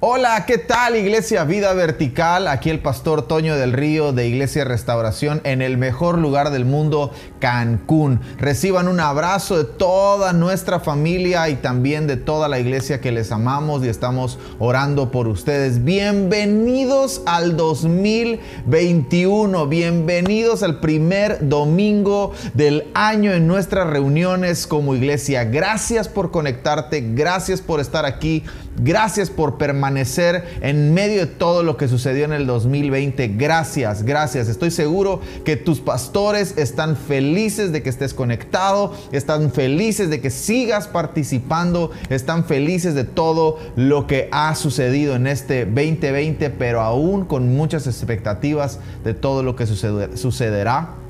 Hola, 0.00 0.44
¿qué 0.44 0.58
tal 0.58 0.94
Iglesia 0.94 1.44
Vida 1.44 1.72
Vertical? 1.72 2.48
Aquí 2.48 2.68
el 2.68 2.80
pastor 2.80 3.26
Toño 3.26 3.56
del 3.56 3.72
Río 3.72 4.12
de 4.12 4.28
Iglesia 4.28 4.62
Restauración 4.62 5.40
en 5.44 5.62
el 5.62 5.78
mejor 5.78 6.18
lugar 6.18 6.50
del 6.50 6.66
mundo, 6.66 7.12
Cancún. 7.38 8.20
Reciban 8.36 8.88
un 8.88 9.00
abrazo 9.00 9.56
de 9.56 9.64
toda 9.64 10.34
nuestra 10.34 10.80
familia 10.80 11.48
y 11.48 11.54
también 11.54 12.06
de 12.06 12.18
toda 12.18 12.46
la 12.46 12.58
iglesia 12.58 13.00
que 13.00 13.10
les 13.10 13.32
amamos 13.32 13.82
y 13.82 13.88
estamos 13.88 14.38
orando 14.58 15.10
por 15.10 15.28
ustedes. 15.28 15.82
Bienvenidos 15.82 17.22
al 17.24 17.56
2021, 17.56 19.66
bienvenidos 19.66 20.62
al 20.62 20.80
primer 20.80 21.48
domingo 21.48 22.32
del 22.52 22.84
año 22.92 23.32
en 23.32 23.46
nuestras 23.46 23.86
reuniones 23.86 24.66
como 24.66 24.94
iglesia. 24.94 25.44
Gracias 25.44 26.06
por 26.06 26.30
conectarte, 26.30 27.00
gracias 27.00 27.62
por 27.62 27.80
estar 27.80 28.04
aquí, 28.04 28.44
gracias 28.78 29.30
por 29.30 29.58
permanecer 29.58 30.44
en 30.60 30.94
medio 30.94 31.20
de 31.20 31.26
todo 31.26 31.62
lo 31.62 31.76
que 31.76 31.88
sucedió 31.88 32.24
en 32.24 32.32
el 32.32 32.46
2020. 32.46 33.28
Gracias, 33.28 34.02
gracias. 34.02 34.48
Estoy 34.48 34.70
seguro 34.70 35.20
que 35.44 35.56
tus 35.56 35.80
pastores 35.80 36.56
están 36.56 36.96
felices 36.96 37.72
de 37.72 37.82
que 37.82 37.90
estés 37.90 38.14
conectado, 38.14 38.92
están 39.12 39.50
felices 39.52 40.10
de 40.10 40.20
que 40.20 40.30
sigas 40.30 40.86
participando, 40.88 41.90
están 42.10 42.44
felices 42.44 42.94
de 42.94 43.04
todo 43.04 43.58
lo 43.76 44.06
que 44.06 44.28
ha 44.32 44.54
sucedido 44.54 45.16
en 45.16 45.26
este 45.26 45.64
2020, 45.64 46.50
pero 46.50 46.80
aún 46.80 47.24
con 47.24 47.54
muchas 47.56 47.86
expectativas 47.86 48.78
de 49.04 49.14
todo 49.14 49.42
lo 49.42 49.56
que 49.56 49.66
sucederá 49.66 51.05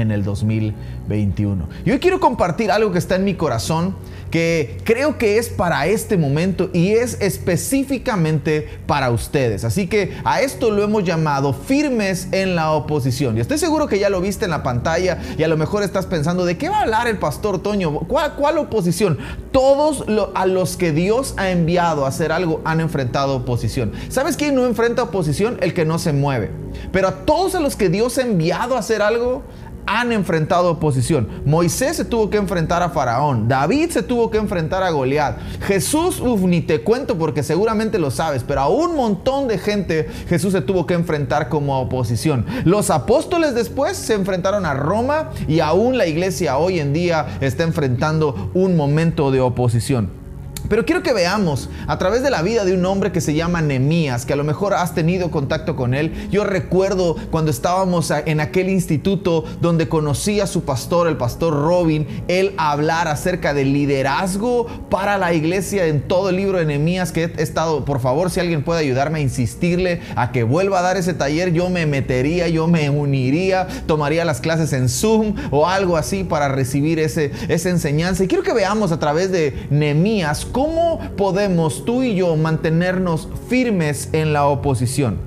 en 0.00 0.10
el 0.10 0.24
2021. 0.24 1.68
Y 1.84 1.90
hoy 1.90 1.98
quiero 1.98 2.20
compartir 2.20 2.70
algo 2.70 2.92
que 2.92 2.98
está 2.98 3.16
en 3.16 3.24
mi 3.24 3.34
corazón 3.34 3.94
que 4.30 4.78
creo 4.84 5.18
que 5.18 5.38
es 5.38 5.48
para 5.48 5.86
este 5.86 6.16
momento 6.16 6.70
y 6.72 6.92
es 6.92 7.18
específicamente 7.20 8.68
para 8.86 9.10
ustedes. 9.10 9.64
Así 9.64 9.86
que 9.86 10.16
a 10.24 10.42
esto 10.42 10.70
lo 10.70 10.82
hemos 10.82 11.04
llamado 11.04 11.52
firmes 11.52 12.28
en 12.32 12.54
la 12.54 12.72
oposición. 12.72 13.36
Y 13.36 13.40
estoy 13.40 13.58
seguro 13.58 13.86
que 13.86 13.98
ya 13.98 14.10
lo 14.10 14.20
viste 14.20 14.44
en 14.44 14.50
la 14.50 14.62
pantalla 14.62 15.18
y 15.36 15.42
a 15.42 15.48
lo 15.48 15.56
mejor 15.56 15.82
estás 15.82 16.06
pensando, 16.06 16.44
¿de 16.44 16.58
qué 16.58 16.68
va 16.68 16.78
a 16.78 16.82
hablar 16.82 17.08
el 17.08 17.18
pastor 17.18 17.62
Toño? 17.62 18.00
¿Cuál, 18.00 18.58
oposición? 18.58 19.18
Todos 19.52 20.04
a 20.34 20.46
los 20.46 20.76
que 20.76 20.92
Dios 20.92 21.34
ha 21.36 21.50
enviado 21.50 22.04
a 22.04 22.08
hacer 22.08 22.32
algo 22.32 22.60
han 22.64 22.80
enfrentado 22.80 23.36
oposición. 23.36 23.92
¿Sabes 24.08 24.36
quién 24.36 24.54
no 24.54 24.66
enfrenta 24.66 25.02
oposición? 25.02 25.58
El 25.60 25.74
que 25.74 25.84
no 25.84 25.98
se 25.98 26.12
mueve. 26.12 26.50
Pero 26.92 27.08
a 27.08 27.12
todos 27.24 27.54
a 27.54 27.60
los 27.60 27.76
que 27.76 27.88
Dios 27.88 28.18
ha 28.18 28.22
enviado 28.22 28.76
a 28.76 28.80
hacer 28.80 29.02
algo, 29.02 29.42
han 29.88 30.12
enfrentado 30.12 30.70
oposición. 30.70 31.28
Moisés 31.46 31.96
se 31.96 32.04
tuvo 32.04 32.28
que 32.28 32.36
enfrentar 32.36 32.82
a 32.82 32.90
Faraón. 32.90 33.48
David 33.48 33.90
se 33.90 34.02
tuvo 34.02 34.30
que 34.30 34.36
enfrentar 34.36 34.82
a 34.82 34.90
Goliat. 34.90 35.38
Jesús, 35.62 36.20
uf, 36.20 36.42
ni 36.42 36.60
te 36.60 36.82
cuento 36.82 37.16
porque 37.16 37.42
seguramente 37.42 37.98
lo 37.98 38.10
sabes, 38.10 38.44
pero 38.46 38.60
a 38.60 38.68
un 38.68 38.94
montón 38.94 39.48
de 39.48 39.56
gente 39.58 40.08
Jesús 40.28 40.52
se 40.52 40.60
tuvo 40.60 40.86
que 40.86 40.94
enfrentar 40.94 41.48
como 41.48 41.80
oposición. 41.80 42.44
Los 42.64 42.90
apóstoles 42.90 43.54
después 43.54 43.96
se 43.96 44.14
enfrentaron 44.14 44.66
a 44.66 44.74
Roma 44.74 45.30
y 45.48 45.60
aún 45.60 45.96
la 45.96 46.06
iglesia 46.06 46.58
hoy 46.58 46.80
en 46.80 46.92
día 46.92 47.38
está 47.40 47.62
enfrentando 47.62 48.50
un 48.52 48.76
momento 48.76 49.30
de 49.30 49.40
oposición. 49.40 50.27
Pero 50.68 50.84
quiero 50.84 51.02
que 51.02 51.12
veamos 51.12 51.70
a 51.86 51.98
través 51.98 52.22
de 52.22 52.30
la 52.30 52.42
vida 52.42 52.64
de 52.64 52.74
un 52.74 52.84
hombre 52.84 53.12
que 53.12 53.20
se 53.20 53.34
llama 53.34 53.62
Nemías, 53.62 54.26
que 54.26 54.34
a 54.34 54.36
lo 54.36 54.44
mejor 54.44 54.74
has 54.74 54.94
tenido 54.94 55.30
contacto 55.30 55.76
con 55.76 55.94
él. 55.94 56.28
Yo 56.30 56.44
recuerdo 56.44 57.16
cuando 57.30 57.50
estábamos 57.50 58.10
en 58.10 58.40
aquel 58.40 58.68
instituto 58.68 59.44
donde 59.60 59.88
conocí 59.88 60.40
a 60.40 60.46
su 60.46 60.64
pastor, 60.64 61.08
el 61.08 61.16
pastor 61.16 61.54
Robin, 61.54 62.06
él 62.28 62.54
hablar 62.58 63.08
acerca 63.08 63.54
del 63.54 63.72
liderazgo 63.72 64.66
para 64.90 65.18
la 65.18 65.32
iglesia 65.32 65.86
en 65.86 66.02
todo 66.02 66.28
el 66.30 66.36
libro 66.36 66.58
de 66.58 66.66
Nemías 66.66 67.12
que 67.12 67.24
he 67.24 67.42
estado, 67.42 67.84
por 67.84 68.00
favor, 68.00 68.30
si 68.30 68.40
alguien 68.40 68.62
puede 68.62 68.80
ayudarme 68.80 69.20
a 69.20 69.22
insistirle 69.22 70.00
a 70.16 70.32
que 70.32 70.42
vuelva 70.42 70.80
a 70.80 70.82
dar 70.82 70.96
ese 70.96 71.14
taller, 71.14 71.52
yo 71.52 71.70
me 71.70 71.86
metería, 71.86 72.48
yo 72.48 72.66
me 72.66 72.90
uniría, 72.90 73.66
tomaría 73.86 74.24
las 74.24 74.40
clases 74.40 74.72
en 74.72 74.88
Zoom 74.88 75.34
o 75.50 75.66
algo 75.66 75.96
así 75.96 76.24
para 76.24 76.48
recibir 76.48 76.98
ese, 76.98 77.32
esa 77.48 77.70
enseñanza. 77.70 78.24
Y 78.24 78.28
quiero 78.28 78.44
que 78.44 78.52
veamos 78.52 78.92
a 78.92 78.98
través 78.98 79.30
de 79.32 79.66
Nemías 79.70 80.44
¿Cómo 80.58 80.98
podemos 81.16 81.84
tú 81.84 82.02
y 82.02 82.16
yo 82.16 82.34
mantenernos 82.34 83.28
firmes 83.48 84.08
en 84.10 84.32
la 84.32 84.46
oposición? 84.46 85.20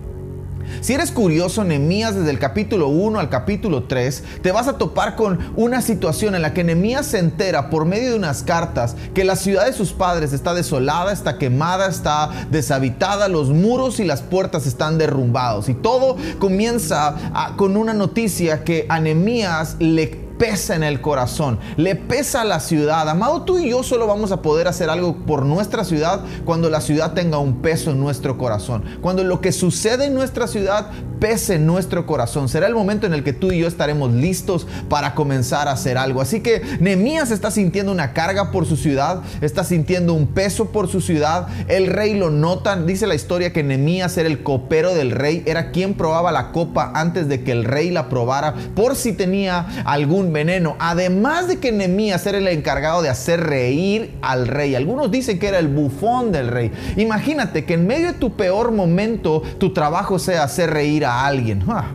Si 0.81 0.91
eres 0.91 1.09
curioso, 1.13 1.63
Nehemías 1.63 2.15
desde 2.15 2.31
el 2.31 2.37
capítulo 2.37 2.89
1 2.89 3.17
al 3.17 3.29
capítulo 3.29 3.83
3, 3.83 4.23
te 4.41 4.51
vas 4.51 4.67
a 4.67 4.77
topar 4.77 5.15
con 5.15 5.39
una 5.55 5.81
situación 5.81 6.35
en 6.35 6.41
la 6.41 6.53
que 6.53 6.65
Nehemías 6.65 7.05
se 7.05 7.19
entera 7.19 7.69
por 7.69 7.85
medio 7.85 8.09
de 8.09 8.17
unas 8.17 8.43
cartas 8.43 8.97
que 9.13 9.23
la 9.23 9.37
ciudad 9.37 9.67
de 9.67 9.71
sus 9.71 9.93
padres 9.93 10.33
está 10.33 10.53
desolada, 10.53 11.13
está 11.13 11.37
quemada, 11.37 11.87
está 11.87 12.29
deshabitada, 12.51 13.29
los 13.29 13.51
muros 13.51 14.01
y 14.01 14.03
las 14.03 14.21
puertas 14.21 14.67
están 14.67 14.97
derrumbados. 14.97 15.69
Y 15.69 15.75
todo 15.75 16.17
comienza 16.39 17.15
con 17.55 17.77
una 17.77 17.93
noticia 17.93 18.65
que 18.65 18.85
a 18.89 18.99
Nehemías 18.99 19.77
le 19.79 20.29
pesa 20.41 20.75
en 20.75 20.81
el 20.81 21.01
corazón, 21.01 21.59
le 21.77 21.95
pesa 21.95 22.41
a 22.41 22.45
la 22.45 22.59
ciudad. 22.59 23.07
Amado, 23.07 23.43
tú 23.43 23.59
y 23.59 23.69
yo 23.69 23.83
solo 23.83 24.07
vamos 24.07 24.31
a 24.31 24.41
poder 24.41 24.67
hacer 24.67 24.89
algo 24.89 25.17
por 25.17 25.45
nuestra 25.45 25.83
ciudad 25.83 26.21
cuando 26.45 26.67
la 26.71 26.81
ciudad 26.81 27.13
tenga 27.13 27.37
un 27.37 27.61
peso 27.61 27.91
en 27.91 27.99
nuestro 27.99 28.39
corazón. 28.39 28.83
Cuando 29.01 29.23
lo 29.23 29.39
que 29.39 29.51
sucede 29.51 30.05
en 30.05 30.15
nuestra 30.15 30.47
ciudad 30.47 30.89
pese 31.21 31.55
en 31.55 31.67
nuestro 31.67 32.07
corazón. 32.07 32.49
Será 32.49 32.65
el 32.65 32.73
momento 32.73 33.05
en 33.05 33.13
el 33.13 33.23
que 33.23 33.31
tú 33.31 33.51
y 33.51 33.59
yo 33.59 33.67
estaremos 33.67 34.11
listos 34.11 34.65
para 34.89 35.13
comenzar 35.13 35.67
a 35.67 35.73
hacer 35.73 35.95
algo. 35.95 36.19
Así 36.19 36.41
que 36.41 36.63
Nehemías 36.79 37.29
está 37.29 37.51
sintiendo 37.51 37.91
una 37.91 38.13
carga 38.13 38.51
por 38.51 38.65
su 38.65 38.75
ciudad, 38.75 39.21
está 39.39 39.63
sintiendo 39.63 40.15
un 40.15 40.25
peso 40.25 40.71
por 40.71 40.89
su 40.89 40.99
ciudad. 40.99 41.47
El 41.67 41.85
rey 41.85 42.15
lo 42.15 42.31
nota. 42.31 42.75
Dice 42.75 43.05
la 43.05 43.13
historia 43.13 43.53
que 43.53 43.61
Nehemías 43.61 44.17
era 44.17 44.27
el 44.27 44.41
copero 44.41 44.95
del 44.95 45.11
rey, 45.11 45.43
era 45.45 45.69
quien 45.69 45.93
probaba 45.93 46.31
la 46.31 46.51
copa 46.51 46.91
antes 46.95 47.27
de 47.27 47.43
que 47.43 47.51
el 47.51 47.65
rey 47.65 47.91
la 47.91 48.09
probara 48.09 48.55
por 48.75 48.95
si 48.95 49.13
tenía 49.13 49.67
algún 49.85 50.30
veneno. 50.31 50.75
Además 50.79 51.47
de 51.47 51.59
que 51.59 51.71
Nemías 51.71 52.25
era 52.25 52.37
el 52.37 52.47
encargado 52.47 53.01
de 53.01 53.09
hacer 53.09 53.41
reír 53.41 54.11
al 54.21 54.47
rey. 54.47 54.75
Algunos 54.75 55.11
dicen 55.11 55.39
que 55.39 55.47
era 55.47 55.59
el 55.59 55.67
bufón 55.67 56.31
del 56.31 56.47
rey. 56.47 56.71
Imagínate 56.97 57.65
que 57.65 57.75
en 57.75 57.87
medio 57.87 58.07
de 58.07 58.13
tu 58.13 58.35
peor 58.35 58.71
momento 58.71 59.41
tu 59.59 59.73
trabajo 59.73 60.19
sea 60.19 60.43
hacer 60.43 60.71
reír 60.71 61.05
a 61.05 61.25
alguien. 61.25 61.63
Ah. 61.67 61.91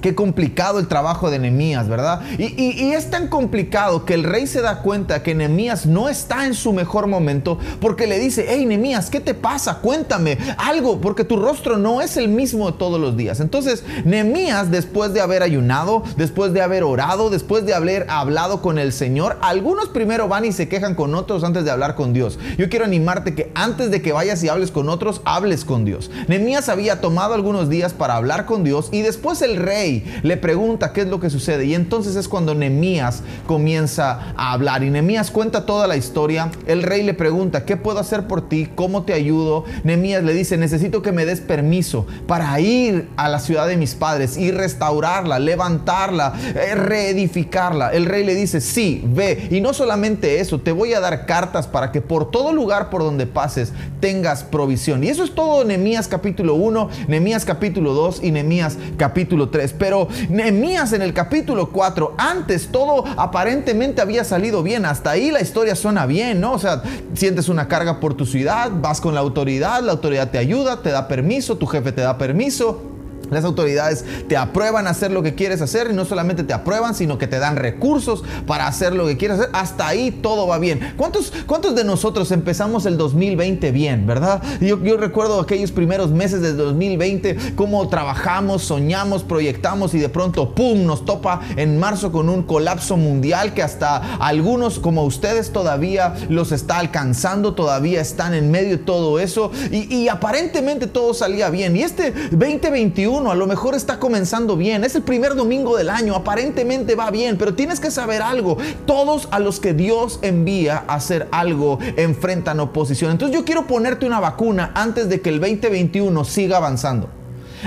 Qué 0.00 0.14
complicado 0.14 0.78
el 0.78 0.86
trabajo 0.86 1.30
de 1.30 1.38
Nehemías, 1.38 1.88
¿verdad? 1.88 2.22
Y, 2.38 2.88
es 2.92 3.10
tan 3.10 3.28
complicado 3.28 4.04
que 4.04 4.14
el 4.14 4.24
rey 4.24 4.46
se 4.46 4.60
da 4.60 4.82
cuenta 4.82 5.22
que 5.22 5.34
Nehemías 5.34 5.86
no 5.86 6.08
está 6.08 6.46
en 6.46 6.54
su 6.54 6.72
mejor 6.72 7.06
momento 7.06 7.58
porque 7.80 8.06
le 8.06 8.18
dice, 8.18 8.46
hey 8.48 8.64
Nehemías, 8.64 9.10
¿qué 9.10 9.20
te 9.20 9.34
pasa? 9.34 9.78
Cuéntame 9.78 10.38
algo, 10.56 11.00
porque 11.00 11.24
tu 11.24 11.36
rostro 11.36 11.76
no 11.76 12.00
es 12.00 12.16
el 12.16 12.28
mismo 12.28 12.70
de 12.70 12.78
todos 12.78 13.00
los 13.00 13.16
días. 13.16 13.40
Entonces, 13.40 13.84
Nehemías, 14.04 14.70
después 14.70 15.12
de 15.12 15.20
haber 15.20 15.42
ayunado, 15.42 16.02
después 16.16 16.52
de 16.52 16.62
haber 16.62 16.84
orado, 16.84 17.30
después 17.30 17.66
de 17.66 17.74
haber 17.74 18.06
hablado 18.08 18.62
con 18.62 18.78
el 18.78 18.92
Señor, 18.92 19.38
algunos 19.42 19.88
primero 19.88 20.28
van 20.28 20.44
y 20.44 20.52
se 20.52 20.68
quejan 20.68 20.94
con 20.94 21.14
otros 21.14 21.44
antes 21.44 21.64
de 21.64 21.70
hablar 21.70 21.94
con 21.94 22.12
Dios. 22.12 22.38
Yo 22.56 22.68
quiero 22.68 22.84
animarte 22.84 23.34
que 23.34 23.50
antes 23.54 23.90
de 23.90 24.02
que 24.02 24.12
vayas 24.12 24.42
y 24.42 24.48
hables 24.48 24.70
con 24.70 24.88
otros, 24.88 25.20
hables 25.24 25.64
con 25.64 25.84
Dios. 25.84 26.10
Nehemías 26.28 26.68
había 26.68 27.00
tomado 27.00 27.34
algunos 27.34 27.68
días 27.68 27.92
para 27.92 28.16
hablar 28.16 28.46
con 28.46 28.64
Dios 28.64 28.88
y 28.92 29.02
después 29.02 29.42
el 29.42 29.56
rey 29.56 29.87
le 30.22 30.36
pregunta 30.36 30.92
qué 30.92 31.02
es 31.02 31.08
lo 31.08 31.20
que 31.20 31.30
sucede 31.30 31.64
y 31.64 31.74
entonces 31.74 32.16
es 32.16 32.28
cuando 32.28 32.54
Nemías 32.54 33.22
comienza 33.46 34.32
a 34.36 34.52
hablar 34.52 34.82
y 34.82 34.90
Nemías 34.90 35.30
cuenta 35.30 35.66
toda 35.66 35.86
la 35.86 35.96
historia. 35.96 36.50
El 36.66 36.82
rey 36.82 37.02
le 37.02 37.14
pregunta, 37.14 37.64
¿qué 37.64 37.76
puedo 37.76 37.98
hacer 37.98 38.26
por 38.26 38.48
ti? 38.48 38.68
¿Cómo 38.74 39.04
te 39.04 39.12
ayudo? 39.12 39.64
Nemías 39.84 40.22
le 40.22 40.34
dice, 40.34 40.56
necesito 40.56 41.02
que 41.02 41.12
me 41.12 41.24
des 41.24 41.40
permiso 41.40 42.06
para 42.26 42.58
ir 42.60 43.08
a 43.16 43.28
la 43.28 43.40
ciudad 43.40 43.66
de 43.66 43.76
mis 43.76 43.94
padres 43.94 44.36
y 44.36 44.50
restaurarla, 44.50 45.38
levantarla, 45.38 46.34
eh, 46.54 46.74
reedificarla. 46.74 47.92
El 47.92 48.06
rey 48.06 48.24
le 48.24 48.34
dice, 48.34 48.60
sí, 48.60 49.02
ve. 49.06 49.48
Y 49.50 49.60
no 49.60 49.72
solamente 49.72 50.40
eso, 50.40 50.60
te 50.60 50.72
voy 50.72 50.94
a 50.94 51.00
dar 51.00 51.26
cartas 51.26 51.66
para 51.66 51.92
que 51.92 52.00
por 52.00 52.30
todo 52.30 52.52
lugar 52.52 52.90
por 52.90 53.02
donde 53.02 53.26
pases 53.26 53.72
tengas 54.00 54.44
provisión. 54.44 55.04
Y 55.04 55.08
eso 55.08 55.24
es 55.24 55.34
todo 55.34 55.64
Nemías 55.64 56.08
capítulo 56.08 56.54
1, 56.54 56.88
Nemías 57.08 57.44
capítulo 57.44 57.94
2 57.94 58.20
y 58.22 58.30
Nemías 58.30 58.76
capítulo 58.96 59.48
3. 59.48 59.72
Pero 59.78 60.08
Nehemías 60.28 60.92
en 60.92 61.02
el 61.02 61.14
capítulo 61.14 61.70
4, 61.70 62.14
antes 62.18 62.68
todo 62.70 63.04
aparentemente 63.16 64.02
había 64.02 64.24
salido 64.24 64.62
bien. 64.62 64.84
Hasta 64.84 65.10
ahí 65.10 65.30
la 65.30 65.40
historia 65.40 65.74
suena 65.74 66.06
bien, 66.06 66.40
¿no? 66.40 66.52
O 66.52 66.58
sea, 66.58 66.82
sientes 67.14 67.48
una 67.48 67.68
carga 67.68 68.00
por 68.00 68.14
tu 68.14 68.26
ciudad, 68.26 68.70
vas 68.80 69.00
con 69.00 69.14
la 69.14 69.20
autoridad, 69.20 69.82
la 69.82 69.92
autoridad 69.92 70.30
te 70.30 70.38
ayuda, 70.38 70.82
te 70.82 70.90
da 70.90 71.08
permiso, 71.08 71.56
tu 71.56 71.66
jefe 71.66 71.92
te 71.92 72.02
da 72.02 72.18
permiso 72.18 72.97
Las 73.30 73.44
autoridades 73.44 74.04
te 74.28 74.36
aprueban 74.36 74.86
hacer 74.86 75.10
lo 75.10 75.22
que 75.22 75.34
quieres 75.34 75.60
hacer 75.60 75.88
y 75.90 75.94
no 75.94 76.04
solamente 76.04 76.44
te 76.44 76.52
aprueban, 76.52 76.94
sino 76.94 77.18
que 77.18 77.26
te 77.26 77.38
dan 77.38 77.56
recursos 77.56 78.24
para 78.46 78.66
hacer 78.66 78.94
lo 78.94 79.06
que 79.06 79.16
quieres 79.16 79.38
hacer. 79.38 79.50
Hasta 79.52 79.86
ahí 79.86 80.10
todo 80.10 80.46
va 80.46 80.58
bien. 80.58 80.94
¿Cuántos, 80.96 81.32
cuántos 81.46 81.74
de 81.74 81.84
nosotros 81.84 82.30
empezamos 82.32 82.86
el 82.86 82.96
2020 82.96 83.70
bien, 83.70 84.06
verdad? 84.06 84.42
Yo, 84.60 84.82
yo 84.82 84.96
recuerdo 84.96 85.40
aquellos 85.40 85.72
primeros 85.72 86.10
meses 86.10 86.40
del 86.40 86.56
2020, 86.56 87.54
cómo 87.56 87.86
trabajamos, 87.88 88.62
soñamos, 88.62 89.22
proyectamos 89.22 89.94
y 89.94 89.98
de 89.98 90.08
pronto, 90.08 90.54
¡pum!, 90.54 90.86
nos 90.86 91.04
topa 91.04 91.40
en 91.56 91.78
marzo 91.78 92.12
con 92.12 92.28
un 92.28 92.42
colapso 92.42 92.96
mundial 92.96 93.54
que 93.54 93.62
hasta 93.62 94.16
algunos 94.18 94.78
como 94.78 95.04
ustedes 95.04 95.52
todavía 95.52 96.14
los 96.28 96.52
está 96.52 96.78
alcanzando, 96.78 97.54
todavía 97.54 98.00
están 98.00 98.34
en 98.34 98.50
medio 98.50 98.70
de 98.70 98.78
todo 98.78 99.18
eso 99.18 99.50
y, 99.70 99.94
y 99.94 100.08
aparentemente 100.08 100.86
todo 100.86 101.14
salía 101.14 101.50
bien. 101.50 101.76
Y 101.76 101.82
este 101.82 102.12
2021 102.30 103.17
a 103.26 103.34
lo 103.34 103.46
mejor 103.46 103.74
está 103.74 103.98
comenzando 103.98 104.56
bien, 104.56 104.84
es 104.84 104.94
el 104.94 105.02
primer 105.02 105.34
domingo 105.34 105.76
del 105.76 105.90
año, 105.90 106.14
aparentemente 106.14 106.94
va 106.94 107.10
bien, 107.10 107.36
pero 107.36 107.54
tienes 107.54 107.80
que 107.80 107.90
saber 107.90 108.22
algo, 108.22 108.56
todos 108.86 109.28
a 109.32 109.40
los 109.40 109.58
que 109.58 109.74
Dios 109.74 110.20
envía 110.22 110.84
a 110.86 110.94
hacer 110.94 111.26
algo 111.32 111.78
enfrentan 111.96 112.60
oposición. 112.60 113.10
Entonces 113.10 113.36
yo 113.36 113.44
quiero 113.44 113.66
ponerte 113.66 114.06
una 114.06 114.20
vacuna 114.20 114.70
antes 114.74 115.08
de 115.08 115.20
que 115.20 115.30
el 115.30 115.40
2021 115.40 116.24
siga 116.24 116.58
avanzando. 116.58 117.10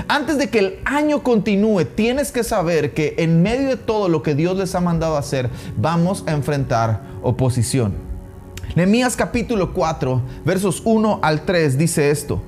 Antes 0.08 0.38
de 0.38 0.48
que 0.48 0.58
el 0.58 0.78
año 0.86 1.22
continúe, 1.22 1.84
tienes 1.84 2.32
que 2.32 2.44
saber 2.44 2.94
que 2.94 3.14
en 3.18 3.42
medio 3.42 3.68
de 3.68 3.76
todo 3.76 4.08
lo 4.08 4.22
que 4.22 4.34
Dios 4.34 4.56
les 4.56 4.74
ha 4.74 4.80
mandado 4.80 5.18
hacer, 5.18 5.50
vamos 5.76 6.24
a 6.26 6.32
enfrentar 6.32 7.02
oposición. 7.22 7.94
Nehemías 8.74 9.16
capítulo 9.16 9.74
4, 9.74 10.22
versos 10.46 10.80
1 10.86 11.20
al 11.22 11.44
3 11.44 11.76
dice 11.76 12.10
esto. 12.10 12.40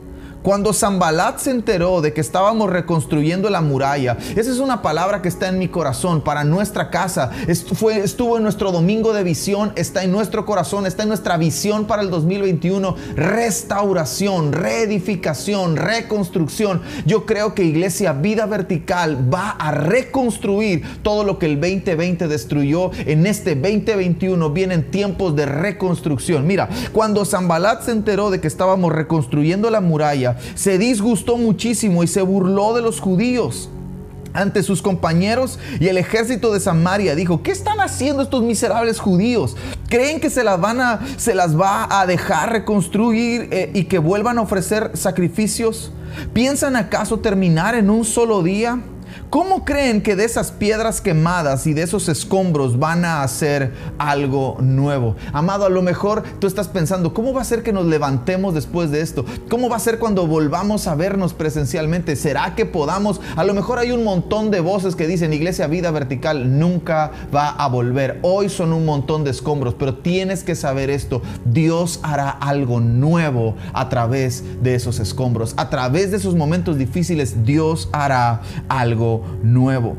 Cuando 0.45 0.75
Zambalat 0.75 1.39
se 1.39 1.51
enteró 1.51 2.03
de 2.03 2.13
que 2.13 2.21
estábamos 2.21 2.69
reconstruyendo 2.69 3.49
la 3.49 3.63
muralla, 3.63 4.19
esa 4.37 4.51
es 4.51 4.59
una 4.59 4.83
palabra 4.83 5.23
que 5.23 5.29
está 5.29 5.49
en 5.49 5.59
mi 5.59 5.69
corazón 5.69 6.21
para 6.21 6.45
nuestra 6.45 6.91
casa. 6.91 7.31
estuvo 7.49 8.37
en 8.37 8.43
nuestro 8.43 8.71
domingo 8.71 9.15
de 9.15 9.23
visión, 9.23 9.73
está 9.75 10.05
en 10.05 10.13
nuestro 10.13 10.45
corazón, 10.45 10.85
está 10.85 11.05
en 11.05 11.09
nuestra 11.09 11.39
visión 11.39 11.87
para 11.87 12.03
el 12.03 12.11
2021. 12.11 12.95
Restauración, 13.17 14.53
reedificación, 14.53 15.77
reconstrucción. 15.77 16.83
Yo 17.07 17.25
creo 17.25 17.55
que 17.55 17.65
Iglesia 17.65 18.13
Vida 18.13 18.45
Vertical 18.45 19.33
va 19.33 19.49
a 19.53 19.71
reconstruir 19.71 20.83
todo 21.03 21.25
lo 21.25 21.39
que 21.39 21.47
el 21.47 21.59
2020 21.59 22.29
destruyó. 22.29 22.91
En 23.07 23.27
este 23.27 23.55
2021 23.55 24.51
vienen 24.51 24.91
tiempos 24.91 25.35
de 25.37 25.47
reconstrucción. 25.47 26.47
Mira, 26.47 26.69
cuando 26.93 27.25
Zambalat 27.25 27.81
se 27.85 27.93
enteró 27.93 28.29
de 28.29 28.43
que 28.43 28.49
estábamos 28.49 28.93
reconstruyendo 28.93 29.71
la 29.71 29.81
muralla, 29.81 30.34
se 30.55 30.79
disgustó 30.79 31.37
muchísimo 31.37 32.03
y 32.03 32.07
se 32.07 32.23
burló 32.23 32.75
de 32.75 32.83
los 32.83 33.01
judíos 33.01 33.69
ante 34.35 34.63
sus 34.63 34.83
compañeros 34.83 35.59
y 35.81 35.87
el 35.87 35.97
ejército 35.97 36.53
de 36.53 36.61
Samaria 36.61 37.15
dijo, 37.15 37.43
¿qué 37.43 37.53
están 37.53 37.81
haciendo 37.81 38.23
estos 38.23 38.43
miserables 38.43 38.99
judíos? 38.99 39.57
¿Creen 39.89 40.21
que 40.21 40.29
se 40.29 40.45
las, 40.45 40.61
van 40.61 40.81
a, 40.81 41.01
se 41.17 41.35
las 41.35 41.59
va 41.59 42.01
a 42.01 42.05
dejar 42.07 42.51
reconstruir 42.51 43.49
eh, 43.53 43.71
y 43.73 43.85
que 43.85 43.99
vuelvan 43.99 44.39
a 44.39 44.43
ofrecer 44.43 44.91
sacrificios? 44.95 45.93
¿Piensan 46.33 46.77
acaso 46.77 47.21
terminar 47.21 47.75
en 47.75 47.91
un 47.91 48.05
solo 48.05 48.43
día? 48.43 48.81
¿Cómo 49.31 49.65
creen 49.65 50.01
que 50.01 50.15
de 50.15 50.25
esas 50.25 50.53
piedras 50.53 51.01
quemadas 51.01 51.67
y 51.67 51.75
de 51.75 51.83
esos 51.83 52.09
escombros 52.09 52.79
van 52.79 53.05
a 53.05 53.23
hacer 53.23 53.73
algo 53.99 54.59
nuevo? 54.61 55.17
Amado, 55.33 55.67
a 55.67 55.71
lo 55.71 55.83
mejor 55.83 56.23
tú 56.39 56.47
estás 56.47 56.69
pensando, 56.69 57.13
¿cómo 57.13 57.33
va 57.33 57.43
a 57.43 57.45
ser 57.45 57.63
que 57.63 57.73
nos 57.73 57.87
levantemos 57.87 58.55
después 58.55 58.91
de 58.91 59.01
esto? 59.01 59.25
¿Cómo 59.51 59.69
va 59.69 59.77
a 59.77 59.81
ser 59.81 59.99
cuando 59.99 60.27
volvamos 60.27 60.87
a 60.87 60.95
vernos 60.95 61.35
presencialmente? 61.35 62.17
¿Será 62.17 62.55
que 62.55 62.65
podamos? 62.65 63.21
A 63.35 63.45
lo 63.45 63.55
mejor 63.55 63.79
hay 63.79 63.91
un 63.91 64.05
montón 64.05 64.51
de 64.51 64.61
voces 64.61 64.95
que 64.95 65.07
dicen, 65.07 65.33
Iglesia 65.33 65.67
Vida 65.67 65.91
Vertical 65.91 66.59
nunca 66.59 67.11
va 67.35 67.51
a 67.51 67.69
volver. 67.69 68.21
Hoy 68.23 68.49
son 68.49 68.73
un 68.73 68.85
montón 68.85 69.25
de 69.25 69.31
escombros, 69.31 69.75
pero 69.75 69.97
tienes 69.97 70.45
que 70.45 70.55
saber 70.55 70.91
esto. 70.91 71.23
Dios 71.45 72.01
hará 72.03 72.31
algo 72.31 72.81
nuevo 72.81 73.57
a 73.73 73.89
través 73.89 74.45
de 74.63 74.75
esos 74.75 75.01
escombros. 75.01 75.55
A 75.57 75.71
través 75.71 76.11
de 76.11 76.19
esos 76.19 76.35
momentos 76.35 76.79
difíciles, 76.79 77.45
Dios 77.45 77.89
hará 77.93 78.43
algo 78.69 79.14
nuevo. 79.43 79.97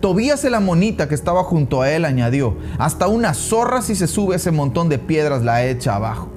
Tobías 0.00 0.44
el 0.44 0.54
amonita 0.54 1.08
que 1.08 1.14
estaba 1.14 1.42
junto 1.42 1.80
a 1.80 1.90
él 1.90 2.04
añadió, 2.04 2.56
hasta 2.78 3.08
una 3.08 3.34
zorra 3.34 3.82
si 3.82 3.94
se 3.94 4.06
sube 4.06 4.36
ese 4.36 4.50
montón 4.50 4.88
de 4.88 4.98
piedras 4.98 5.42
la 5.42 5.64
echa 5.64 5.96
abajo. 5.96 6.28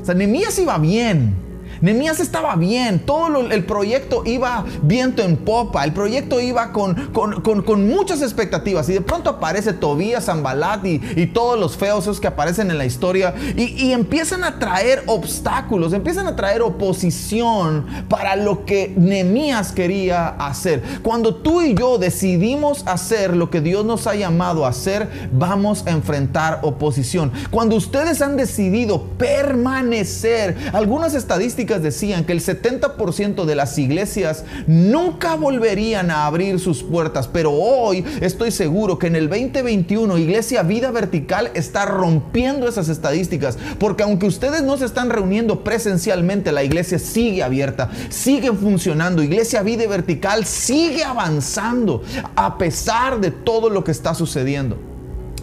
O 0.00 0.04
sea, 0.04 0.14
iba 0.58 0.78
bien. 0.78 1.51
Nemías 1.82 2.20
estaba 2.20 2.54
bien, 2.54 3.00
todo 3.00 3.50
el 3.50 3.64
proyecto 3.64 4.22
iba 4.24 4.64
viento 4.82 5.22
en 5.22 5.36
popa, 5.36 5.84
el 5.84 5.92
proyecto 5.92 6.40
iba 6.40 6.72
con, 6.72 6.94
con, 7.12 7.88
muchas 7.88 8.22
expectativas 8.22 8.88
y 8.88 8.94
de 8.94 9.00
pronto 9.00 9.30
aparece 9.30 9.72
Tobías, 9.72 10.26
Zambalat 10.26 10.86
y, 10.86 11.00
y, 11.16 11.26
todos 11.26 11.58
los 11.58 11.76
feos 11.76 12.04
esos 12.04 12.20
que 12.20 12.28
aparecen 12.28 12.70
en 12.70 12.78
la 12.78 12.84
historia 12.84 13.34
y, 13.56 13.62
y, 13.84 13.92
empiezan 13.92 14.44
a 14.44 14.60
traer 14.60 15.02
obstáculos, 15.06 15.92
empiezan 15.92 16.28
a 16.28 16.36
traer 16.36 16.62
oposición 16.62 17.86
para 18.08 18.36
lo 18.36 18.64
que 18.64 18.94
Nemías 18.96 19.72
quería 19.72 20.28
hacer. 20.28 20.82
Cuando 21.02 21.34
tú 21.34 21.62
y 21.62 21.74
yo 21.74 21.98
decidimos 21.98 22.84
hacer 22.86 23.36
lo 23.36 23.50
que 23.50 23.60
Dios 23.60 23.84
nos 23.84 24.06
ha 24.06 24.14
llamado 24.14 24.64
a 24.64 24.68
hacer, 24.68 25.08
vamos 25.32 25.84
a 25.86 25.90
enfrentar 25.90 26.60
oposición. 26.62 27.32
Cuando 27.50 27.74
ustedes 27.74 28.22
han 28.22 28.36
decidido 28.36 29.02
permanecer, 29.18 30.56
algunas 30.72 31.14
estadísticas 31.14 31.71
decían 31.80 32.24
que 32.24 32.32
el 32.32 32.40
70% 32.40 33.44
de 33.44 33.54
las 33.54 33.78
iglesias 33.78 34.44
nunca 34.66 35.36
volverían 35.36 36.10
a 36.10 36.26
abrir 36.26 36.58
sus 36.58 36.82
puertas, 36.82 37.28
pero 37.28 37.52
hoy 37.52 38.04
estoy 38.20 38.50
seguro 38.50 38.98
que 38.98 39.06
en 39.06 39.16
el 39.16 39.28
2021 39.28 40.18
Iglesia 40.18 40.62
Vida 40.62 40.90
Vertical 40.90 41.50
está 41.54 41.86
rompiendo 41.86 42.68
esas 42.68 42.88
estadísticas, 42.88 43.56
porque 43.78 44.02
aunque 44.02 44.26
ustedes 44.26 44.62
no 44.62 44.76
se 44.76 44.86
están 44.86 45.10
reuniendo 45.10 45.62
presencialmente, 45.62 46.50
la 46.52 46.64
iglesia 46.64 46.98
sigue 46.98 47.42
abierta, 47.42 47.90
sigue 48.08 48.52
funcionando, 48.52 49.22
Iglesia 49.22 49.62
Vida 49.62 49.86
Vertical 49.86 50.44
sigue 50.44 51.04
avanzando 51.04 52.02
a 52.34 52.58
pesar 52.58 53.20
de 53.20 53.30
todo 53.30 53.70
lo 53.70 53.84
que 53.84 53.92
está 53.92 54.14
sucediendo. 54.14 54.76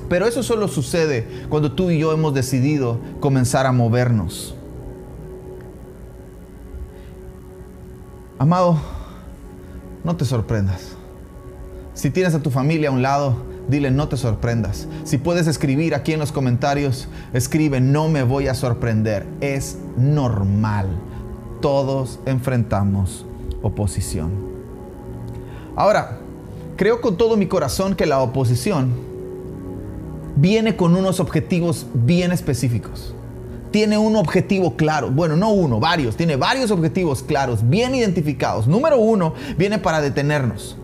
Pero 0.10 0.26
eso 0.26 0.42
solo 0.42 0.68
sucede 0.68 1.28
cuando 1.50 1.72
tú 1.72 1.92
y 1.92 2.00
yo 2.00 2.12
hemos 2.12 2.34
decidido 2.34 3.00
comenzar 3.20 3.68
a 3.68 3.72
movernos. 3.72 4.56
Amado, 8.40 8.78
no 10.06 10.16
te 10.16 10.24
sorprendas. 10.24 10.96
Si 11.94 12.10
tienes 12.10 12.34
a 12.34 12.40
tu 12.40 12.50
familia 12.50 12.88
a 12.88 12.92
un 12.94 13.02
lado, 13.02 13.36
dile 13.68 13.92
no 13.92 14.08
te 14.08 14.16
sorprendas. 14.16 14.88
Si 15.04 15.18
puedes 15.18 15.46
escribir 15.46 15.94
aquí 15.94 16.14
en 16.14 16.20
los 16.22 16.32
comentarios, 16.32 17.10
escribe 17.34 17.82
no 17.82 18.08
me 18.08 18.24
voy 18.24 18.48
a 18.48 18.54
sorprender. 18.54 19.28
Es 19.42 19.78
normal. 19.98 20.88
Todos 21.60 22.22
enfrentamos 22.26 23.26
oposición. 23.62 24.32
Ahora, 25.76 26.20
creo 26.78 27.02
con 27.02 27.18
todo 27.18 27.36
mi 27.36 27.48
corazón 27.48 27.94
que 27.94 28.06
la 28.06 28.22
oposición 28.22 28.94
viene 30.38 30.78
con 30.78 30.96
unos 30.96 31.20
objetivos 31.20 31.88
bien 31.94 32.32
específicos 32.32 33.14
tiene 33.72 33.98
un 33.98 34.16
objetivo 34.16 34.76
claro. 34.76 35.12
Bueno, 35.12 35.36
no 35.36 35.50
uno, 35.50 35.80
varios. 35.80 36.16
Tiene 36.16 36.36
varios 36.36 36.72
objetivos 36.72 37.24
claros, 37.24 37.68
bien 37.70 37.96
identificados. 37.96 38.68
Número 38.68 38.98
uno, 38.98 39.34
viene 39.58 39.78
para 39.78 40.02
detenernos. 40.02 40.79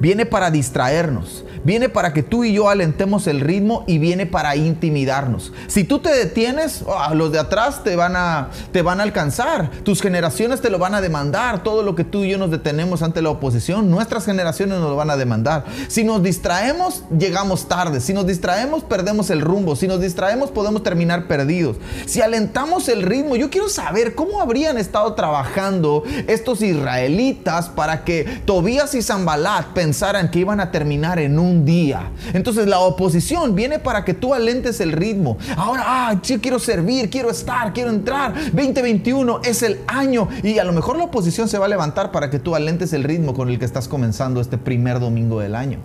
Viene 0.00 0.26
para 0.26 0.50
distraernos 0.50 1.44
viene 1.64 1.88
para 1.88 2.12
que 2.12 2.22
tú 2.22 2.44
y 2.44 2.52
yo 2.52 2.68
alentemos 2.68 3.26
el 3.26 3.40
ritmo 3.40 3.84
y 3.86 3.98
viene 3.98 4.26
para 4.26 4.56
intimidarnos. 4.56 5.52
Si 5.66 5.84
tú 5.84 5.98
te 5.98 6.10
detienes, 6.12 6.84
ah, 6.88 7.14
los 7.14 7.32
de 7.32 7.38
atrás 7.38 7.84
te 7.84 7.96
van, 7.96 8.16
a, 8.16 8.50
te 8.72 8.82
van 8.82 9.00
a 9.00 9.02
alcanzar, 9.02 9.70
tus 9.84 10.00
generaciones 10.00 10.60
te 10.60 10.70
lo 10.70 10.78
van 10.78 10.94
a 10.94 11.00
demandar, 11.00 11.62
todo 11.62 11.82
lo 11.82 11.94
que 11.94 12.04
tú 12.04 12.24
y 12.24 12.30
yo 12.30 12.38
nos 12.38 12.50
detenemos 12.50 13.02
ante 13.02 13.22
la 13.22 13.30
oposición, 13.30 13.90
nuestras 13.90 14.24
generaciones 14.24 14.78
nos 14.78 14.90
lo 14.90 14.96
van 14.96 15.10
a 15.10 15.16
demandar. 15.16 15.64
Si 15.88 16.04
nos 16.04 16.22
distraemos, 16.22 17.04
llegamos 17.16 17.68
tarde, 17.68 18.00
si 18.00 18.14
nos 18.14 18.26
distraemos, 18.26 18.84
perdemos 18.84 19.30
el 19.30 19.40
rumbo, 19.40 19.76
si 19.76 19.86
nos 19.86 20.00
distraemos, 20.00 20.50
podemos 20.50 20.82
terminar 20.82 21.26
perdidos. 21.26 21.76
Si 22.06 22.22
alentamos 22.22 22.88
el 22.88 23.02
ritmo, 23.02 23.36
yo 23.36 23.50
quiero 23.50 23.68
saber 23.68 24.14
cómo 24.14 24.40
habrían 24.40 24.78
estado 24.78 25.14
trabajando 25.14 26.04
estos 26.26 26.62
israelitas 26.62 27.68
para 27.68 28.04
que 28.04 28.24
Tobías 28.44 28.94
y 28.94 29.02
Zambalat 29.02 29.69
pensaran 29.74 30.30
que 30.30 30.40
iban 30.40 30.60
a 30.60 30.70
terminar 30.70 31.18
en 31.18 31.38
un 31.38 31.64
día. 31.64 32.10
Entonces 32.32 32.66
la 32.66 32.80
oposición 32.80 33.54
viene 33.54 33.78
para 33.78 34.04
que 34.04 34.14
tú 34.14 34.34
alentes 34.34 34.80
el 34.80 34.92
ritmo. 34.92 35.38
Ahora, 35.56 35.84
ah, 35.86 36.20
sí, 36.22 36.38
quiero 36.38 36.58
servir, 36.58 37.10
quiero 37.10 37.30
estar, 37.30 37.72
quiero 37.72 37.90
entrar. 37.90 38.34
2021 38.52 39.40
es 39.44 39.62
el 39.62 39.80
año 39.86 40.28
y 40.42 40.58
a 40.58 40.64
lo 40.64 40.72
mejor 40.72 40.96
la 40.96 41.04
oposición 41.04 41.48
se 41.48 41.58
va 41.58 41.66
a 41.66 41.68
levantar 41.68 42.12
para 42.12 42.30
que 42.30 42.38
tú 42.38 42.54
alentes 42.54 42.92
el 42.92 43.04
ritmo 43.04 43.34
con 43.34 43.48
el 43.48 43.58
que 43.58 43.64
estás 43.64 43.88
comenzando 43.88 44.40
este 44.40 44.58
primer 44.58 45.00
domingo 45.00 45.40
del 45.40 45.54
año. 45.54 45.78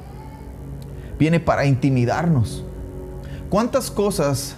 Viene 1.17 1.39
para 1.39 1.65
intimidarnos. 1.65 2.63
¿Cuántas 3.49 3.91
cosas 3.91 4.55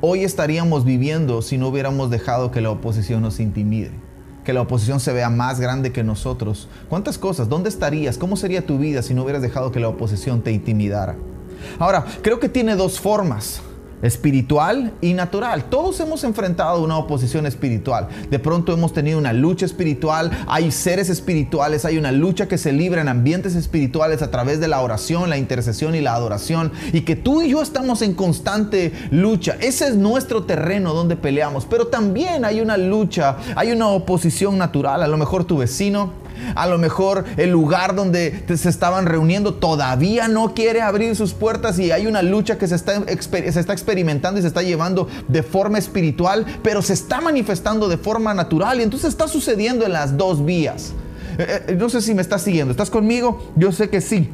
hoy 0.00 0.24
estaríamos 0.24 0.84
viviendo 0.84 1.40
si 1.40 1.56
no 1.56 1.68
hubiéramos 1.68 2.10
dejado 2.10 2.50
que 2.50 2.60
la 2.60 2.70
oposición 2.70 3.22
nos 3.22 3.40
intimide? 3.40 4.03
Que 4.44 4.52
la 4.52 4.60
oposición 4.60 5.00
se 5.00 5.12
vea 5.12 5.30
más 5.30 5.58
grande 5.58 5.92
que 5.92 6.04
nosotros. 6.04 6.68
¿Cuántas 6.88 7.18
cosas? 7.18 7.48
¿Dónde 7.48 7.68
estarías? 7.68 8.18
¿Cómo 8.18 8.36
sería 8.36 8.66
tu 8.66 8.78
vida 8.78 9.02
si 9.02 9.14
no 9.14 9.22
hubieras 9.22 9.42
dejado 9.42 9.72
que 9.72 9.80
la 9.80 9.88
oposición 9.88 10.42
te 10.42 10.52
intimidara? 10.52 11.16
Ahora, 11.78 12.04
creo 12.22 12.38
que 12.38 12.48
tiene 12.48 12.76
dos 12.76 13.00
formas 13.00 13.62
espiritual 14.02 14.92
y 15.00 15.14
natural. 15.14 15.64
Todos 15.70 16.00
hemos 16.00 16.24
enfrentado 16.24 16.82
una 16.82 16.96
oposición 16.96 17.46
espiritual. 17.46 18.08
De 18.30 18.38
pronto 18.38 18.72
hemos 18.72 18.92
tenido 18.92 19.18
una 19.18 19.32
lucha 19.32 19.66
espiritual, 19.66 20.30
hay 20.46 20.70
seres 20.70 21.08
espirituales, 21.08 21.84
hay 21.84 21.98
una 21.98 22.12
lucha 22.12 22.48
que 22.48 22.58
se 22.58 22.72
libra 22.72 23.00
en 23.00 23.08
ambientes 23.08 23.54
espirituales 23.54 24.22
a 24.22 24.30
través 24.30 24.60
de 24.60 24.68
la 24.68 24.80
oración, 24.80 25.30
la 25.30 25.38
intercesión 25.38 25.94
y 25.94 26.00
la 26.00 26.14
adoración 26.14 26.72
y 26.92 27.02
que 27.02 27.16
tú 27.16 27.42
y 27.42 27.50
yo 27.50 27.62
estamos 27.62 28.02
en 28.02 28.14
constante 28.14 28.92
lucha. 29.10 29.56
Ese 29.60 29.88
es 29.88 29.96
nuestro 29.96 30.44
terreno 30.44 30.94
donde 30.94 31.16
peleamos, 31.16 31.66
pero 31.66 31.86
también 31.86 32.44
hay 32.44 32.60
una 32.60 32.76
lucha, 32.76 33.36
hay 33.56 33.72
una 33.72 33.88
oposición 33.88 34.58
natural. 34.58 35.02
A 35.02 35.08
lo 35.08 35.16
mejor 35.16 35.44
tu 35.44 35.58
vecino 35.58 36.23
a 36.54 36.66
lo 36.66 36.78
mejor 36.78 37.24
el 37.36 37.50
lugar 37.50 37.94
donde 37.94 38.44
se 38.56 38.68
estaban 38.68 39.06
reuniendo 39.06 39.54
todavía 39.54 40.28
no 40.28 40.54
quiere 40.54 40.80
abrir 40.80 41.14
sus 41.16 41.32
puertas 41.34 41.78
y 41.78 41.90
hay 41.90 42.06
una 42.06 42.22
lucha 42.22 42.58
que 42.58 42.68
se 42.68 42.74
está, 42.74 43.02
se 43.04 43.60
está 43.60 43.72
experimentando 43.72 44.38
y 44.38 44.42
se 44.42 44.48
está 44.48 44.62
llevando 44.62 45.08
de 45.28 45.42
forma 45.42 45.78
espiritual, 45.78 46.44
pero 46.62 46.82
se 46.82 46.92
está 46.92 47.20
manifestando 47.20 47.88
de 47.88 47.98
forma 47.98 48.34
natural 48.34 48.80
y 48.80 48.82
entonces 48.82 49.10
está 49.10 49.28
sucediendo 49.28 49.84
en 49.84 49.92
las 49.92 50.16
dos 50.16 50.44
vías. 50.44 50.92
Eh, 51.38 51.64
eh, 51.68 51.76
no 51.78 51.88
sé 51.88 52.00
si 52.00 52.14
me 52.14 52.22
estás 52.22 52.42
siguiendo, 52.42 52.70
¿estás 52.70 52.90
conmigo? 52.90 53.52
Yo 53.56 53.72
sé 53.72 53.90
que 53.90 54.00
sí. 54.00 54.30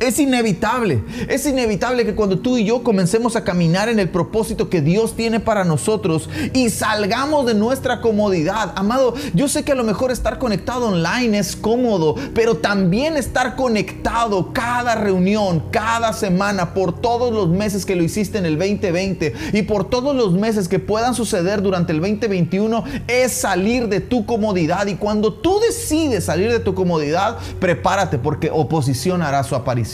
Es 0.00 0.18
inevitable, 0.18 1.04
es 1.28 1.44
inevitable 1.44 2.06
que 2.06 2.14
cuando 2.14 2.38
tú 2.38 2.56
y 2.56 2.64
yo 2.64 2.82
comencemos 2.82 3.36
a 3.36 3.44
caminar 3.44 3.90
en 3.90 3.98
el 3.98 4.08
propósito 4.08 4.70
que 4.70 4.80
Dios 4.80 5.14
tiene 5.14 5.40
para 5.40 5.62
nosotros 5.62 6.30
y 6.54 6.70
salgamos 6.70 7.44
de 7.44 7.52
nuestra 7.52 8.00
comodidad. 8.00 8.72
Amado, 8.76 9.12
yo 9.34 9.46
sé 9.46 9.62
que 9.62 9.72
a 9.72 9.74
lo 9.74 9.84
mejor 9.84 10.10
estar 10.10 10.38
conectado 10.38 10.88
online 10.88 11.38
es 11.38 11.54
cómodo, 11.54 12.14
pero 12.34 12.56
también 12.56 13.18
estar 13.18 13.56
conectado 13.56 14.54
cada 14.54 14.94
reunión, 14.94 15.64
cada 15.70 16.14
semana, 16.14 16.72
por 16.72 16.98
todos 16.98 17.30
los 17.30 17.50
meses 17.50 17.84
que 17.84 17.94
lo 17.94 18.02
hiciste 18.02 18.38
en 18.38 18.46
el 18.46 18.58
2020 18.58 19.34
y 19.52 19.62
por 19.64 19.90
todos 19.90 20.16
los 20.16 20.32
meses 20.32 20.66
que 20.66 20.78
puedan 20.78 21.14
suceder 21.14 21.60
durante 21.60 21.92
el 21.92 22.00
2021, 22.00 22.84
es 23.06 23.32
salir 23.32 23.86
de 23.88 24.00
tu 24.00 24.24
comodidad. 24.24 24.86
Y 24.86 24.94
cuando 24.94 25.34
tú 25.34 25.60
decides 25.60 26.24
salir 26.24 26.50
de 26.50 26.60
tu 26.60 26.74
comodidad, 26.74 27.36
prepárate 27.58 28.16
porque 28.16 28.50
oposición 28.50 29.20
hará 29.20 29.44
su 29.44 29.54
aparición. 29.54 29.89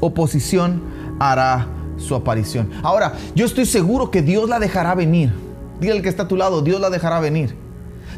Oposición 0.00 0.82
hará 1.18 1.68
su 1.96 2.14
aparición. 2.14 2.70
Ahora, 2.82 3.14
yo 3.34 3.46
estoy 3.46 3.66
seguro 3.66 4.10
que 4.10 4.22
Dios 4.22 4.48
la 4.48 4.58
dejará 4.58 4.94
venir. 4.94 5.32
Dile 5.80 6.02
que 6.02 6.08
está 6.08 6.24
a 6.24 6.28
tu 6.28 6.36
lado, 6.36 6.62
Dios 6.62 6.80
la 6.80 6.90
dejará 6.90 7.20
venir. 7.20 7.65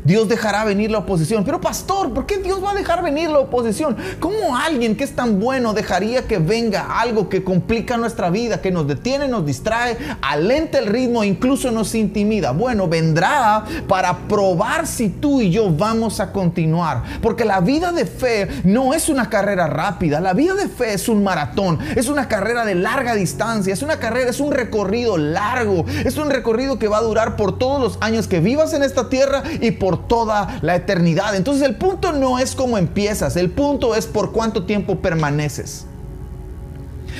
Dios 0.08 0.26
dejará 0.26 0.64
venir 0.64 0.90
la 0.90 1.00
oposición. 1.00 1.44
Pero 1.44 1.60
pastor, 1.60 2.14
¿por 2.14 2.24
qué 2.24 2.38
Dios 2.38 2.64
va 2.64 2.70
a 2.70 2.74
dejar 2.74 3.02
venir 3.02 3.28
la 3.28 3.40
oposición? 3.40 3.94
¿Cómo 4.18 4.56
alguien 4.56 4.96
que 4.96 5.04
es 5.04 5.14
tan 5.14 5.38
bueno 5.38 5.74
dejaría 5.74 6.26
que 6.26 6.38
venga 6.38 6.98
algo 6.98 7.28
que 7.28 7.44
complica 7.44 7.98
nuestra 7.98 8.30
vida, 8.30 8.62
que 8.62 8.70
nos 8.70 8.88
detiene, 8.88 9.28
nos 9.28 9.44
distrae, 9.44 9.98
alenta 10.22 10.78
el 10.78 10.86
ritmo, 10.86 11.24
incluso 11.24 11.70
nos 11.70 11.94
intimida? 11.94 12.52
Bueno, 12.52 12.88
vendrá 12.88 13.66
para 13.86 14.16
probar 14.26 14.86
si 14.86 15.10
tú 15.10 15.42
y 15.42 15.50
yo 15.50 15.70
vamos 15.70 16.20
a 16.20 16.32
continuar. 16.32 17.02
Porque 17.20 17.44
la 17.44 17.60
vida 17.60 17.92
de 17.92 18.06
fe 18.06 18.48
no 18.64 18.94
es 18.94 19.10
una 19.10 19.28
carrera 19.28 19.66
rápida, 19.66 20.20
la 20.20 20.32
vida 20.32 20.54
de 20.54 20.68
fe 20.68 20.94
es 20.94 21.10
un 21.10 21.22
maratón, 21.22 21.80
es 21.96 22.08
una 22.08 22.28
carrera 22.28 22.64
de 22.64 22.74
larga 22.74 23.14
distancia, 23.14 23.74
es 23.74 23.82
una 23.82 23.98
carrera, 23.98 24.30
es 24.30 24.40
un 24.40 24.52
recorrido 24.52 25.18
largo, 25.18 25.84
es 26.06 26.16
un 26.16 26.30
recorrido 26.30 26.78
que 26.78 26.88
va 26.88 26.96
a 26.96 27.02
durar 27.02 27.36
por 27.36 27.58
todos 27.58 27.78
los 27.78 27.98
años 28.00 28.26
que 28.26 28.40
vivas 28.40 28.72
en 28.72 28.82
esta 28.82 29.10
tierra 29.10 29.42
y 29.60 29.72
por 29.72 29.97
toda 30.06 30.58
la 30.62 30.76
eternidad. 30.76 31.34
Entonces 31.34 31.62
el 31.62 31.76
punto 31.76 32.12
no 32.12 32.38
es 32.38 32.54
cómo 32.54 32.78
empiezas, 32.78 33.36
el 33.36 33.50
punto 33.50 33.94
es 33.94 34.06
por 34.06 34.32
cuánto 34.32 34.64
tiempo 34.64 34.96
permaneces. 34.96 35.86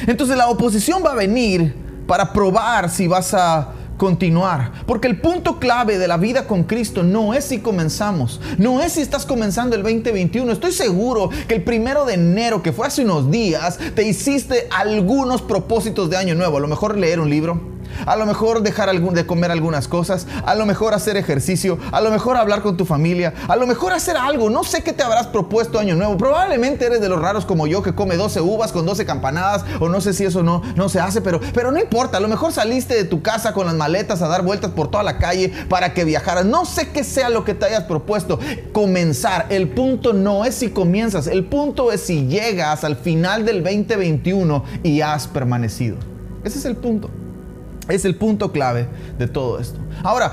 Entonces 0.06 0.36
la 0.36 0.48
oposición 0.48 1.02
va 1.04 1.12
a 1.12 1.16
venir 1.16 1.74
para 2.06 2.32
probar 2.32 2.90
si 2.90 3.08
vas 3.08 3.34
a 3.34 3.72
continuar. 3.96 4.72
Porque 4.86 5.08
el 5.08 5.20
punto 5.20 5.58
clave 5.58 5.98
de 5.98 6.08
la 6.08 6.16
vida 6.16 6.46
con 6.46 6.64
Cristo 6.64 7.02
no 7.02 7.34
es 7.34 7.44
si 7.44 7.58
comenzamos, 7.58 8.40
no 8.56 8.80
es 8.80 8.92
si 8.92 9.02
estás 9.02 9.26
comenzando 9.26 9.76
el 9.76 9.82
2021. 9.82 10.50
Estoy 10.52 10.72
seguro 10.72 11.28
que 11.46 11.56
el 11.56 11.64
primero 11.64 12.06
de 12.06 12.14
enero, 12.14 12.62
que 12.62 12.72
fue 12.72 12.86
hace 12.86 13.02
unos 13.02 13.30
días, 13.30 13.78
te 13.94 14.04
hiciste 14.04 14.68
algunos 14.70 15.42
propósitos 15.42 16.08
de 16.08 16.16
año 16.16 16.34
nuevo. 16.34 16.56
A 16.56 16.60
lo 16.60 16.68
mejor 16.68 16.96
leer 16.96 17.20
un 17.20 17.28
libro 17.28 17.77
a 18.06 18.16
lo 18.16 18.26
mejor 18.26 18.62
dejar 18.62 18.88
de 18.88 19.26
comer 19.26 19.50
algunas 19.50 19.86
cosas, 19.86 20.26
a 20.44 20.54
lo 20.54 20.64
mejor 20.64 20.94
hacer 20.94 21.16
ejercicio, 21.16 21.78
a 21.92 22.00
lo 22.00 22.10
mejor 22.10 22.36
hablar 22.36 22.62
con 22.62 22.76
tu 22.76 22.84
familia, 22.84 23.34
a 23.48 23.56
lo 23.56 23.66
mejor 23.66 23.92
hacer 23.92 24.16
algo. 24.16 24.50
No 24.50 24.64
sé 24.64 24.82
qué 24.82 24.92
te 24.92 25.02
habrás 25.02 25.26
propuesto 25.26 25.78
año 25.78 25.94
nuevo. 25.94 26.16
Probablemente 26.16 26.86
eres 26.86 27.00
de 27.00 27.08
los 27.08 27.20
raros 27.20 27.44
como 27.44 27.66
yo 27.66 27.82
que 27.82 27.94
come 27.94 28.16
12 28.16 28.40
uvas 28.40 28.72
con 28.72 28.86
12 28.86 29.04
campanadas 29.04 29.64
o 29.80 29.88
no 29.88 30.00
sé 30.00 30.12
si 30.12 30.24
eso 30.24 30.42
no, 30.42 30.62
no 30.74 30.88
se 30.88 31.00
hace, 31.00 31.20
pero, 31.20 31.40
pero 31.52 31.70
no 31.70 31.78
importa. 31.78 32.16
A 32.16 32.20
lo 32.20 32.28
mejor 32.28 32.52
saliste 32.52 32.94
de 32.94 33.04
tu 33.04 33.22
casa 33.22 33.52
con 33.52 33.66
las 33.66 33.74
maletas 33.74 34.22
a 34.22 34.28
dar 34.28 34.42
vueltas 34.42 34.70
por 34.70 34.90
toda 34.90 35.02
la 35.02 35.18
calle 35.18 35.52
para 35.68 35.92
que 35.92 36.04
viajaras. 36.04 36.46
No 36.46 36.64
sé 36.64 36.88
qué 36.88 37.04
sea 37.04 37.28
lo 37.28 37.44
que 37.44 37.54
te 37.54 37.66
hayas 37.66 37.84
propuesto. 37.84 38.38
Comenzar. 38.72 39.46
El 39.50 39.68
punto 39.68 40.12
no 40.12 40.44
es 40.44 40.54
si 40.54 40.70
comienzas, 40.70 41.26
el 41.26 41.44
punto 41.44 41.92
es 41.92 42.00
si 42.00 42.26
llegas 42.26 42.84
al 42.84 42.96
final 42.96 43.44
del 43.44 43.62
2021 43.62 44.64
y 44.82 45.00
has 45.00 45.26
permanecido. 45.26 45.96
Ese 46.44 46.58
es 46.58 46.64
el 46.64 46.76
punto. 46.76 47.10
Es 47.88 48.04
el 48.04 48.14
punto 48.16 48.52
clave 48.52 48.86
de 49.18 49.26
todo 49.26 49.58
esto. 49.58 49.78
Ahora, 50.02 50.30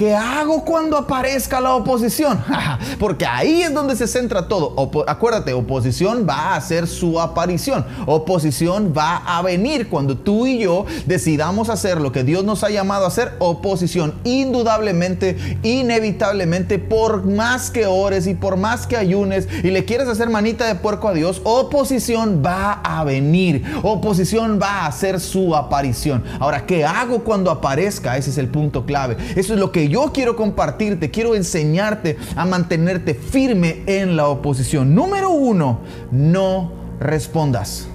¿Qué 0.00 0.14
hago 0.14 0.64
cuando 0.64 0.96
aparezca 0.96 1.60
la 1.60 1.74
oposición? 1.74 2.42
Porque 2.98 3.26
ahí 3.26 3.60
es 3.60 3.74
donde 3.74 3.94
se 3.94 4.06
centra 4.06 4.48
todo. 4.48 4.74
acuérdate, 5.06 5.52
oposición 5.52 6.26
va 6.26 6.36
a 6.36 6.56
hacer 6.56 6.88
su 6.88 7.20
aparición. 7.20 7.84
Oposición 8.06 8.94
va 8.96 9.18
a 9.18 9.42
venir 9.42 9.90
cuando 9.90 10.16
tú 10.16 10.46
y 10.46 10.60
yo 10.60 10.86
decidamos 11.04 11.68
hacer 11.68 12.00
lo 12.00 12.12
que 12.12 12.24
Dios 12.24 12.44
nos 12.44 12.64
ha 12.64 12.70
llamado 12.70 13.04
a 13.04 13.08
hacer. 13.08 13.32
Oposición, 13.40 14.14
indudablemente, 14.24 15.58
inevitablemente, 15.62 16.78
por 16.78 17.26
más 17.26 17.70
que 17.70 17.84
ores 17.84 18.26
y 18.26 18.32
por 18.32 18.56
más 18.56 18.86
que 18.86 18.96
ayunes 18.96 19.48
y 19.62 19.70
le 19.70 19.84
quieres 19.84 20.08
hacer 20.08 20.30
manita 20.30 20.66
de 20.66 20.76
puerco 20.76 21.08
a 21.08 21.12
Dios, 21.12 21.42
oposición 21.44 22.42
va 22.42 22.72
a 22.72 23.04
venir. 23.04 23.64
Oposición 23.82 24.58
va 24.58 24.78
a 24.78 24.86
hacer 24.86 25.20
su 25.20 25.54
aparición. 25.54 26.24
Ahora, 26.38 26.64
¿qué 26.64 26.86
hago 26.86 27.22
cuando 27.22 27.50
aparezca? 27.50 28.16
Ese 28.16 28.30
es 28.30 28.38
el 28.38 28.48
punto 28.48 28.86
clave. 28.86 29.18
Eso 29.36 29.52
es 29.52 29.60
lo 29.60 29.70
que 29.70 29.89
yo 29.90 30.12
quiero 30.14 30.36
compartirte, 30.36 31.10
quiero 31.10 31.34
enseñarte 31.34 32.16
a 32.36 32.46
mantenerte 32.46 33.14
firme 33.14 33.82
en 33.86 34.16
la 34.16 34.28
oposición. 34.28 34.94
Número 34.94 35.30
uno, 35.30 35.80
no 36.12 36.72
respondas. 37.00 37.88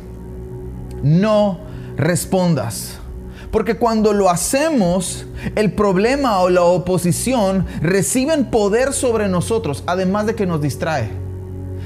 No 1.01 1.59
respondas. 1.95 2.99
Porque 3.49 3.75
cuando 3.75 4.11
lo 4.11 4.29
hacemos, 4.29 5.25
el 5.55 5.71
problema 5.71 6.41
o 6.41 6.49
la 6.49 6.63
oposición 6.63 7.65
reciben 7.81 8.51
poder 8.51 8.91
sobre 8.91 9.29
nosotros, 9.29 9.83
además 9.87 10.25
de 10.25 10.35
que 10.35 10.45
nos 10.45 10.61
distrae. 10.61 11.09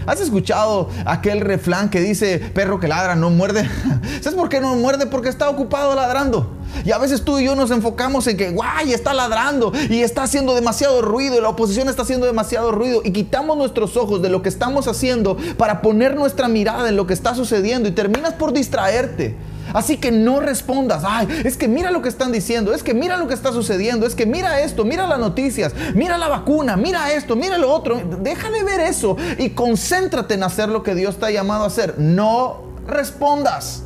¿Has 0.08 0.22
escuchado 0.22 0.90
aquel 1.06 1.42
refrán 1.42 1.90
que 1.92 2.00
dice, 2.00 2.40
perro 2.40 2.80
que 2.80 2.88
ladra 2.88 3.16
no 3.16 3.30
muerde? 3.30 3.70
¿Sabes 4.22 4.34
por 4.34 4.50
qué 4.50 4.60
no 4.60 4.76
muerde? 4.76 5.06
Porque 5.06 5.30
está 5.30 5.48
ocupado 5.50 5.94
ladrando. 5.94 6.59
Y 6.86 6.92
a 6.92 6.98
veces 6.98 7.24
tú 7.24 7.40
y 7.40 7.46
yo 7.46 7.56
nos 7.56 7.72
enfocamos 7.72 8.28
en 8.28 8.38
que, 8.38 8.52
guay, 8.52 8.94
está 8.94 9.14
ladrando 9.14 9.72
y 9.90 10.02
está 10.02 10.24
haciendo 10.24 10.56
demasiado 10.56 11.02
ruido 11.02 11.38
y 11.38 11.42
la 11.42 11.50
oposición 11.50 11.90
está 11.90 12.04
haciendo 12.04 12.26
demasiado 12.26 12.72
ruido 12.72 13.02
y 13.04 13.12
quitamos 13.12 13.58
nuestros 13.58 13.98
ojos 13.98 14.22
de 14.22 14.30
lo 14.30 14.42
que 14.42 14.50
estamos 14.50 14.88
haciendo 14.88 15.38
para 15.58 15.82
poner 15.82 16.16
nuestra 16.16 16.48
mirada 16.48 16.90
en 16.90 16.96
lo 16.96 17.08
que 17.08 17.14
está 17.14 17.36
sucediendo 17.36 17.90
y 17.90 17.92
terminas 17.92 18.34
por 18.34 18.54
distraerte. 18.54 19.36
Así 19.74 19.98
que 19.98 20.12
no 20.12 20.40
respondas, 20.40 21.04
ay, 21.06 21.28
es 21.46 21.56
que 21.56 21.68
mira 21.68 21.92
lo 21.92 22.02
que 22.02 22.10
están 22.10 22.32
diciendo, 22.32 22.74
es 22.74 22.82
que 22.82 22.94
mira 22.94 23.18
lo 23.18 23.28
que 23.28 23.34
está 23.34 23.52
sucediendo, 23.52 24.08
es 24.08 24.16
que 24.16 24.26
mira 24.26 24.62
esto, 24.62 24.84
mira 24.84 25.08
las 25.08 25.20
noticias, 25.20 25.74
mira 25.94 26.18
la 26.18 26.28
vacuna, 26.28 26.76
mira 26.76 27.12
esto, 27.14 27.36
mira 27.36 27.58
lo 27.58 27.72
otro. 27.72 28.02
Deja 28.22 28.50
de 28.50 28.64
ver 28.64 28.80
eso 28.80 29.16
y 29.38 29.52
concéntrate 29.52 30.34
en 30.34 30.44
hacer 30.44 30.70
lo 30.70 30.82
que 30.82 30.96
Dios 30.96 31.18
te 31.18 31.28
ha 31.28 31.32
llamado 31.32 31.66
a 31.66 31.68
hacer. 31.68 32.00
No 32.00 32.64
respondas. 32.88 33.84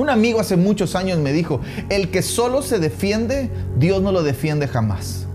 Un 0.00 0.08
amigo 0.08 0.40
hace 0.40 0.56
muchos 0.56 0.96
años 0.96 1.18
me 1.18 1.30
dijo, 1.30 1.60
el 1.90 2.10
que 2.10 2.22
solo 2.22 2.62
se 2.62 2.78
defiende, 2.78 3.50
Dios 3.76 4.00
no 4.00 4.12
lo 4.12 4.22
defiende 4.22 4.66
jamás. 4.66 5.26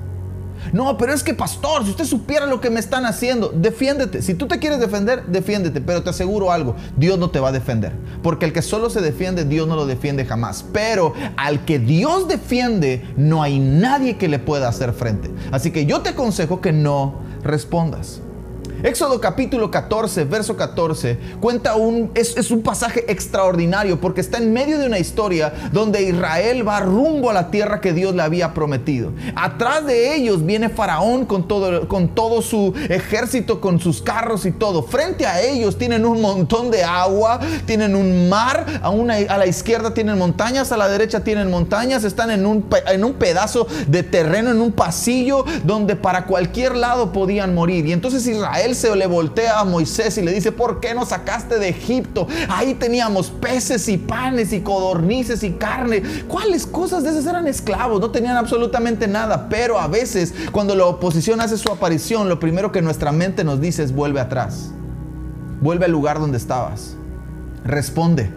No, 0.74 0.98
pero 0.98 1.14
es 1.14 1.22
que 1.22 1.36
pastor, 1.36 1.84
si 1.84 1.92
usted 1.92 2.06
supiera 2.06 2.48
lo 2.48 2.60
que 2.60 2.72
me 2.72 2.80
están 2.80 3.06
haciendo, 3.06 3.50
defiéndete. 3.50 4.24
Si 4.24 4.34
tú 4.34 4.48
te 4.48 4.58
quieres 4.58 4.80
defender, 4.80 5.24
defiéndete. 5.28 5.82
Pero 5.82 6.02
te 6.02 6.10
aseguro 6.10 6.52
algo, 6.52 6.76
Dios 6.98 7.20
no 7.20 7.30
te 7.30 7.40
va 7.40 7.50
a 7.50 7.52
defender. 7.52 7.94
Porque 8.24 8.46
el 8.46 8.54
que 8.54 8.64
solo 8.64 8.90
se 8.90 9.02
defiende, 9.02 9.46
Dios 9.46 9.68
no 9.68 9.76
lo 9.76 9.86
defiende 9.86 10.26
jamás. 10.26 10.66
Pero 10.74 11.14
al 11.38 11.64
que 11.64 11.78
Dios 11.78 12.28
defiende, 12.28 13.08
no 13.18 13.44
hay 13.44 13.60
nadie 13.60 14.18
que 14.18 14.28
le 14.28 14.40
pueda 14.40 14.68
hacer 14.68 14.94
frente. 14.94 15.30
Así 15.52 15.70
que 15.70 15.86
yo 15.86 16.02
te 16.02 16.10
aconsejo 16.10 16.60
que 16.60 16.74
no 16.74 17.20
respondas. 17.44 18.20
Éxodo 18.84 19.20
capítulo 19.20 19.72
14, 19.72 20.26
verso 20.26 20.56
14, 20.56 21.18
cuenta 21.40 21.76
un, 21.76 22.12
es, 22.14 22.52
un 22.52 22.62
pasaje 22.62 23.06
extraordinario 23.12 24.00
porque 24.00 24.22
está 24.22 24.38
en 24.38 24.54
medio 24.54 24.78
de 24.78 24.86
una 24.86 25.00
historia 25.00 25.54
donde 25.72 26.04
Israel 26.04 26.68
va 26.68 26.82
rumbo 26.82 27.30
a 27.30 27.34
la 27.34 27.50
tierra 27.50 27.82
que 27.82 27.94
Dios 27.94 28.14
le 28.14 28.22
había 28.22 28.54
prometido. 28.54 29.12
Atrás 29.36 29.86
de 29.86 30.16
ellos 30.16 30.46
viene 30.46 30.70
Faraón 30.70 31.26
con 31.26 31.48
todo, 31.48 31.88
con 31.88 32.12
su 32.42 32.74
ejército, 32.90 33.62
con 33.62 33.80
sus 33.80 34.02
carros 34.02 34.46
y 34.46 34.52
todo. 34.52 34.84
Frente 34.84 35.26
a 35.26 35.42
ellos 35.42 35.78
tienen 35.78 36.06
un 36.06 36.22
montón 36.22 36.70
de 36.72 36.84
agua, 36.84 37.40
tienen 37.66 37.96
un 37.96 38.30
mar, 38.30 38.66
a, 38.82 38.90
una, 38.90 39.16
a 39.16 39.38
la 39.38 39.48
izquierda 39.48 39.94
tienen 39.94 40.18
montañas, 40.18 40.72
a 40.72 40.78
la 40.78 40.88
derecha 40.88 41.24
tienen 41.24 41.50
montañas, 41.50 42.04
están 42.04 42.32
en 42.32 42.46
un, 42.46 42.66
en 42.88 43.04
un 43.04 43.14
pedazo 43.14 43.68
de 43.88 44.04
terreno, 44.04 44.52
en 44.52 44.62
un 44.62 44.72
pasillo 44.72 45.46
donde 45.64 45.96
para 45.96 46.26
cualquier 46.26 46.76
lado 46.76 47.12
podían 47.12 47.56
morir. 47.56 47.86
Y 47.86 47.94
entonces 47.94 48.26
Israel 48.28 48.75
se 48.76 48.96
le 48.96 49.08
voltea 49.08 49.60
a 49.60 49.66
Moisés 49.66 50.18
y 50.18 50.22
le 50.22 50.32
dice, 50.32 50.52
¿por 50.52 50.80
qué 50.80 50.94
nos 50.94 51.10
sacaste 51.10 51.58
de 51.58 51.70
Egipto? 51.70 52.28
Ahí 52.50 52.76
teníamos 52.76 53.30
peces 53.30 53.88
y 53.90 53.98
panes 53.98 54.54
y 54.54 54.62
codornices 54.62 55.44
y 55.44 55.52
carne. 55.54 56.04
¿Cuáles 56.28 56.68
cosas 56.68 57.04
de 57.04 57.10
esas 57.10 57.26
eran 57.26 57.48
esclavos? 57.48 58.00
No 58.00 58.12
tenían 58.12 58.38
absolutamente 58.38 59.08
nada. 59.08 59.48
Pero 59.50 59.80
a 59.80 59.88
veces 59.88 60.34
cuando 60.52 60.76
la 60.76 60.86
oposición 60.86 61.42
hace 61.42 61.58
su 61.58 61.72
aparición, 61.72 62.30
lo 62.30 62.40
primero 62.40 62.72
que 62.72 62.82
nuestra 62.82 63.12
mente 63.12 63.44
nos 63.44 63.60
dice 63.60 63.84
es 63.84 63.94
vuelve 63.94 64.20
atrás. 64.20 64.72
Vuelve 65.62 65.86
al 65.86 65.92
lugar 65.92 66.20
donde 66.20 66.38
estabas. 66.38 66.96
Responde. 67.64 68.32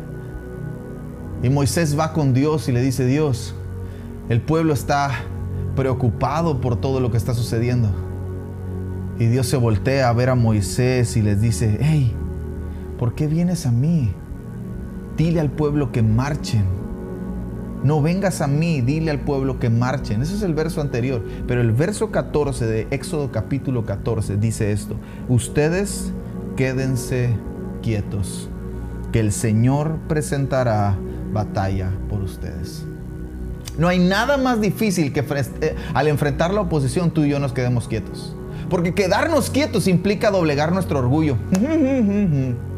Y 1.42 1.50
Moisés 1.50 1.98
va 1.98 2.12
con 2.12 2.34
Dios 2.34 2.68
y 2.68 2.72
le 2.72 2.80
dice, 2.80 3.04
Dios, 3.04 3.54
el 4.28 4.40
pueblo 4.40 4.72
está 4.72 5.10
preocupado 5.76 6.60
por 6.60 6.80
todo 6.80 7.00
lo 7.00 7.10
que 7.10 7.16
está 7.16 7.34
sucediendo. 7.34 8.07
Y 9.18 9.26
Dios 9.26 9.48
se 9.48 9.56
voltea 9.56 10.08
a 10.08 10.12
ver 10.12 10.30
a 10.30 10.36
Moisés 10.36 11.16
y 11.16 11.22
les 11.22 11.40
dice, 11.40 11.78
hey, 11.80 12.14
¿por 12.98 13.14
qué 13.14 13.26
vienes 13.26 13.66
a 13.66 13.72
mí? 13.72 14.12
Dile 15.16 15.40
al 15.40 15.50
pueblo 15.50 15.90
que 15.90 16.02
marchen. 16.02 16.64
No 17.82 18.00
vengas 18.00 18.40
a 18.40 18.46
mí, 18.46 18.80
dile 18.80 19.10
al 19.10 19.20
pueblo 19.20 19.58
que 19.58 19.70
marchen. 19.70 20.22
Ese 20.22 20.34
es 20.34 20.42
el 20.42 20.54
verso 20.54 20.80
anterior. 20.80 21.24
Pero 21.48 21.60
el 21.60 21.72
verso 21.72 22.10
14 22.12 22.66
de 22.66 22.86
Éxodo 22.90 23.32
capítulo 23.32 23.84
14 23.84 24.36
dice 24.36 24.70
esto. 24.70 24.96
Ustedes 25.28 26.12
quédense 26.56 27.30
quietos, 27.82 28.48
que 29.12 29.20
el 29.20 29.32
Señor 29.32 29.98
presentará 30.08 30.96
batalla 31.32 31.90
por 32.08 32.20
ustedes. 32.20 32.84
No 33.78 33.88
hay 33.88 33.98
nada 33.98 34.36
más 34.36 34.60
difícil 34.60 35.12
que 35.12 35.20
eh, 35.20 35.76
al 35.94 36.08
enfrentar 36.08 36.52
la 36.52 36.62
oposición 36.62 37.12
tú 37.12 37.22
y 37.22 37.30
yo 37.30 37.38
nos 37.38 37.52
quedemos 37.52 37.86
quietos. 37.86 38.34
Porque 38.68 38.94
quedarnos 38.94 39.50
quietos 39.50 39.86
implica 39.88 40.30
doblegar 40.30 40.72
nuestro 40.72 40.98
orgullo. 40.98 41.36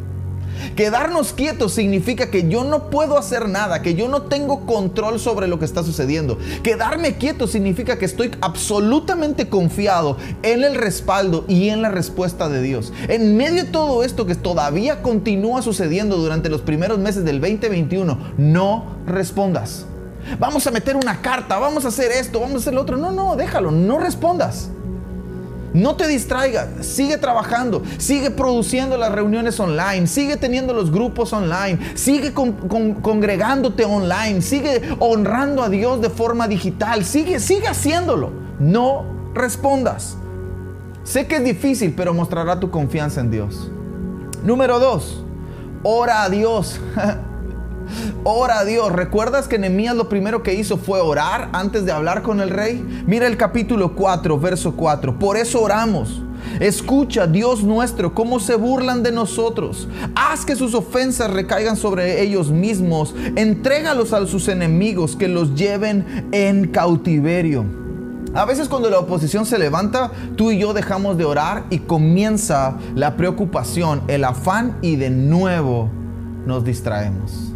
Quedarnos 0.76 1.32
quietos 1.32 1.72
significa 1.72 2.30
que 2.30 2.48
yo 2.48 2.64
no 2.64 2.90
puedo 2.90 3.16
hacer 3.18 3.48
nada, 3.48 3.82
que 3.82 3.94
yo 3.94 4.08
no 4.08 4.22
tengo 4.22 4.66
control 4.66 5.18
sobre 5.18 5.48
lo 5.48 5.58
que 5.58 5.64
está 5.64 5.82
sucediendo. 5.82 6.38
Quedarme 6.62 7.16
quieto 7.16 7.46
significa 7.46 7.98
que 7.98 8.04
estoy 8.04 8.30
absolutamente 8.40 9.48
confiado 9.48 10.16
en 10.42 10.62
el 10.62 10.74
respaldo 10.74 11.44
y 11.48 11.70
en 11.70 11.82
la 11.82 11.88
respuesta 11.88 12.48
de 12.48 12.62
Dios. 12.62 12.92
En 13.08 13.36
medio 13.36 13.64
de 13.64 13.70
todo 13.70 14.04
esto 14.04 14.26
que 14.26 14.34
todavía 14.34 15.02
continúa 15.02 15.62
sucediendo 15.62 16.16
durante 16.16 16.50
los 16.50 16.60
primeros 16.60 16.98
meses 16.98 17.24
del 17.24 17.40
2021, 17.40 18.18
no 18.36 18.96
respondas. 19.06 19.86
Vamos 20.38 20.66
a 20.66 20.70
meter 20.70 20.96
una 20.96 21.22
carta, 21.22 21.58
vamos 21.58 21.84
a 21.84 21.88
hacer 21.88 22.12
esto, 22.12 22.40
vamos 22.40 22.56
a 22.56 22.58
hacer 22.58 22.74
lo 22.74 22.82
otro. 22.82 22.96
No, 22.96 23.10
no, 23.10 23.36
déjalo, 23.36 23.70
no 23.70 23.98
respondas. 23.98 24.70
No 25.72 25.94
te 25.96 26.08
distraigas, 26.08 26.68
sigue 26.80 27.16
trabajando, 27.16 27.82
sigue 27.98 28.30
produciendo 28.30 28.96
las 28.96 29.12
reuniones 29.12 29.60
online, 29.60 30.06
sigue 30.06 30.36
teniendo 30.36 30.74
los 30.74 30.90
grupos 30.90 31.32
online, 31.32 31.78
sigue 31.94 32.32
congregándote 32.32 33.84
online, 33.84 34.42
sigue 34.42 34.82
honrando 34.98 35.62
a 35.62 35.68
Dios 35.68 36.00
de 36.00 36.10
forma 36.10 36.48
digital, 36.48 37.04
sigue, 37.04 37.38
sigue 37.38 37.68
haciéndolo. 37.68 38.32
No 38.58 39.04
respondas. 39.32 40.16
Sé 41.04 41.26
que 41.26 41.36
es 41.36 41.44
difícil, 41.44 41.94
pero 41.96 42.12
mostrará 42.12 42.58
tu 42.58 42.70
confianza 42.70 43.20
en 43.20 43.30
Dios. 43.30 43.70
Número 44.44 44.78
dos, 44.78 45.24
ora 45.82 46.24
a 46.24 46.30
Dios. 46.30 46.80
Ora 48.24 48.58
a 48.58 48.64
Dios. 48.66 48.92
¿Recuerdas 48.92 49.48
que 49.48 49.58
Nehemías 49.58 49.96
lo 49.96 50.10
primero 50.10 50.42
que 50.42 50.52
hizo 50.52 50.76
fue 50.76 51.00
orar 51.00 51.48
antes 51.54 51.86
de 51.86 51.92
hablar 51.92 52.22
con 52.22 52.40
el 52.40 52.50
rey? 52.50 52.84
Mira 53.06 53.26
el 53.26 53.38
capítulo 53.38 53.94
4, 53.94 54.38
verso 54.38 54.76
4. 54.76 55.18
Por 55.18 55.38
eso 55.38 55.62
oramos. 55.62 56.22
Escucha, 56.58 57.26
Dios 57.26 57.62
nuestro, 57.62 58.14
cómo 58.14 58.38
se 58.38 58.56
burlan 58.56 59.02
de 59.02 59.10
nosotros. 59.10 59.88
Haz 60.14 60.44
que 60.44 60.54
sus 60.54 60.74
ofensas 60.74 61.30
recaigan 61.30 61.76
sobre 61.76 62.20
ellos 62.20 62.50
mismos. 62.50 63.14
Entrégalos 63.36 64.12
a 64.12 64.26
sus 64.26 64.48
enemigos 64.48 65.16
que 65.16 65.28
los 65.28 65.54
lleven 65.54 66.28
en 66.32 66.68
cautiverio. 66.68 67.64
A 68.34 68.44
veces 68.44 68.68
cuando 68.68 68.90
la 68.90 68.98
oposición 68.98 69.46
se 69.46 69.58
levanta, 69.58 70.12
tú 70.36 70.50
y 70.50 70.58
yo 70.58 70.74
dejamos 70.74 71.16
de 71.16 71.24
orar 71.24 71.64
y 71.70 71.78
comienza 71.78 72.76
la 72.94 73.16
preocupación, 73.16 74.02
el 74.08 74.24
afán 74.24 74.76
y 74.82 74.96
de 74.96 75.08
nuevo 75.08 75.90
nos 76.46 76.64
distraemos. 76.64 77.49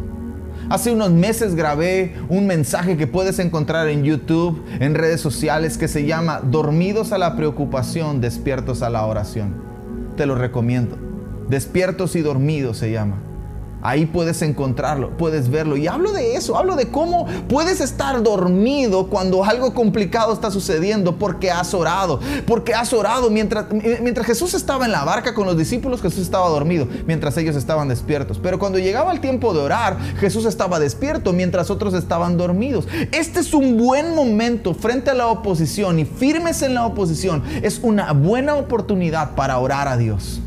Hace 0.71 0.93
unos 0.93 1.11
meses 1.11 1.55
grabé 1.55 2.15
un 2.29 2.47
mensaje 2.47 2.97
que 2.97 3.07
puedes 3.07 3.39
encontrar 3.39 3.89
en 3.89 4.05
YouTube, 4.05 4.65
en 4.81 4.95
redes 4.95 5.21
sociales, 5.21 5.77
que 5.77 5.89
se 5.89 6.07
llama 6.07 6.41
Dormidos 6.41 7.13
a 7.13 7.19
la 7.19 7.37
preocupación, 7.37 8.21
despiertos 8.21 8.83
a 8.83 8.91
la 8.91 9.05
oración. 9.05 9.55
Te 10.17 10.27
lo 10.27 10.35
recomiendo. 10.35 10.97
Despiertos 11.49 12.17
y 12.17 12.23
dormidos 12.23 12.79
se 12.79 12.91
llama. 12.91 13.34
Ahí 13.85 14.07
puedes 14.07 14.41
encontrarlo, 14.41 15.15
puedes 15.19 15.51
verlo. 15.51 15.77
Y 15.77 15.89
hablo 15.89 16.13
de 16.13 16.37
eso, 16.37 16.57
hablo 16.57 16.75
de 16.75 16.91
cómo 16.91 17.27
puedes 17.51 17.83
estar 17.83 18.23
dormido 18.23 19.09
cuando 19.09 19.45
algo 19.45 19.75
complicado 19.75 20.33
está 20.33 20.51
sucediendo 20.51 21.19
porque 21.19 21.51
has 21.51 21.75
orado. 21.75 22.19
Porque 22.47 22.73
has 22.73 22.95
orado 22.95 23.29
mientras, 23.29 23.67
Jesús 24.25 24.55
estaba 24.55 24.87
en 24.87 24.93
la 24.93 25.05
barca 25.05 25.35
con 25.35 25.45
los 25.45 25.59
discípulos, 25.59 26.01
Jesús 26.01 26.21
estaba 26.21 26.49
dormido, 26.49 26.89
mientras 27.07 27.37
ellos 27.37 27.57
estaban 27.57 27.89
despiertos. 27.89 28.41
Pero 28.43 28.59
cuando 28.59 28.79
llegaba 28.79 29.13
el 29.13 29.21
tiempo 29.21 29.53
de 29.53 29.61
orar, 29.61 29.99
Jesús 30.19 30.47
estaba 30.47 30.81
despierto 30.81 31.35
mientras 31.35 31.69
otros 31.69 31.93
estaban 31.93 32.39
dormidos. 32.39 32.89
Este 33.13 33.41
es 33.41 33.53
un 33.53 33.77
buen 33.77 34.15
momento 34.15 34.73
frente 34.73 35.11
a 35.11 35.15
la 35.15 35.27
oposición 35.27 35.99
y 35.99 36.07
firmes 36.07 36.63
en 36.63 36.73
la 36.73 36.87
oposición. 36.87 37.43
Es 37.63 37.81
una 37.83 38.15
buena 38.15 38.55
oportunidad 38.55 39.35
para 39.35 39.59
orar 39.59 39.89
a 39.89 39.99
Dios. 39.99 40.41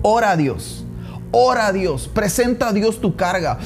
Ora 0.00 0.30
a 0.30 0.36
Dios. 0.38 0.86
Ora 1.30 1.66
a 1.66 1.72
Dios, 1.72 2.08
presenta 2.12 2.68
a 2.68 2.72
Dios 2.72 3.00
tu 3.00 3.14
carga. 3.14 3.58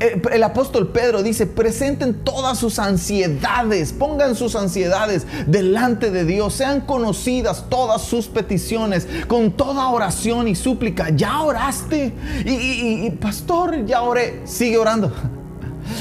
Eh, 0.00 0.22
el 0.32 0.42
apóstol 0.42 0.88
Pedro 0.88 1.22
dice, 1.22 1.46
presenten 1.46 2.24
todas 2.24 2.58
sus 2.58 2.78
ansiedades, 2.78 3.92
pongan 3.92 4.34
sus 4.34 4.56
ansiedades 4.56 5.26
delante 5.46 6.10
de 6.10 6.24
Dios, 6.24 6.54
sean 6.54 6.80
conocidas 6.80 7.66
todas 7.68 8.00
sus 8.02 8.28
peticiones 8.28 9.06
con 9.28 9.52
toda 9.52 9.88
oración 9.88 10.48
y 10.48 10.54
súplica. 10.54 11.10
Ya 11.10 11.42
oraste 11.42 12.14
y, 12.46 13.06
y 13.06 13.10
pastor, 13.10 13.84
ya 13.84 14.00
oré, 14.00 14.40
sigue 14.46 14.78
orando. 14.78 15.12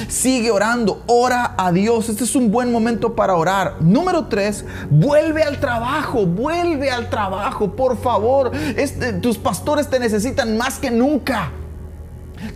Sigue 0.08 0.52
orando, 0.52 1.04
ora 1.08 1.56
a 1.58 1.72
Dios. 1.72 2.10
Este 2.10 2.24
es 2.24 2.36
un 2.36 2.52
buen 2.52 2.72
momento 2.72 3.16
para 3.16 3.36
orar. 3.36 3.82
Número 3.82 4.26
tres, 4.26 4.66
vuelve 4.90 5.44
al 5.44 5.60
trabajo, 5.60 6.26
vuelve 6.26 6.92
al 6.92 7.10
trabajo, 7.10 7.76
por 7.76 7.98
favor. 7.98 8.52
Este, 8.78 9.14
tus 9.14 9.38
pastores 9.38 9.90
te 9.90 10.00
necesitan 10.00 10.58
más 10.58 10.80
que 10.80 10.92
nunca. 10.92 11.52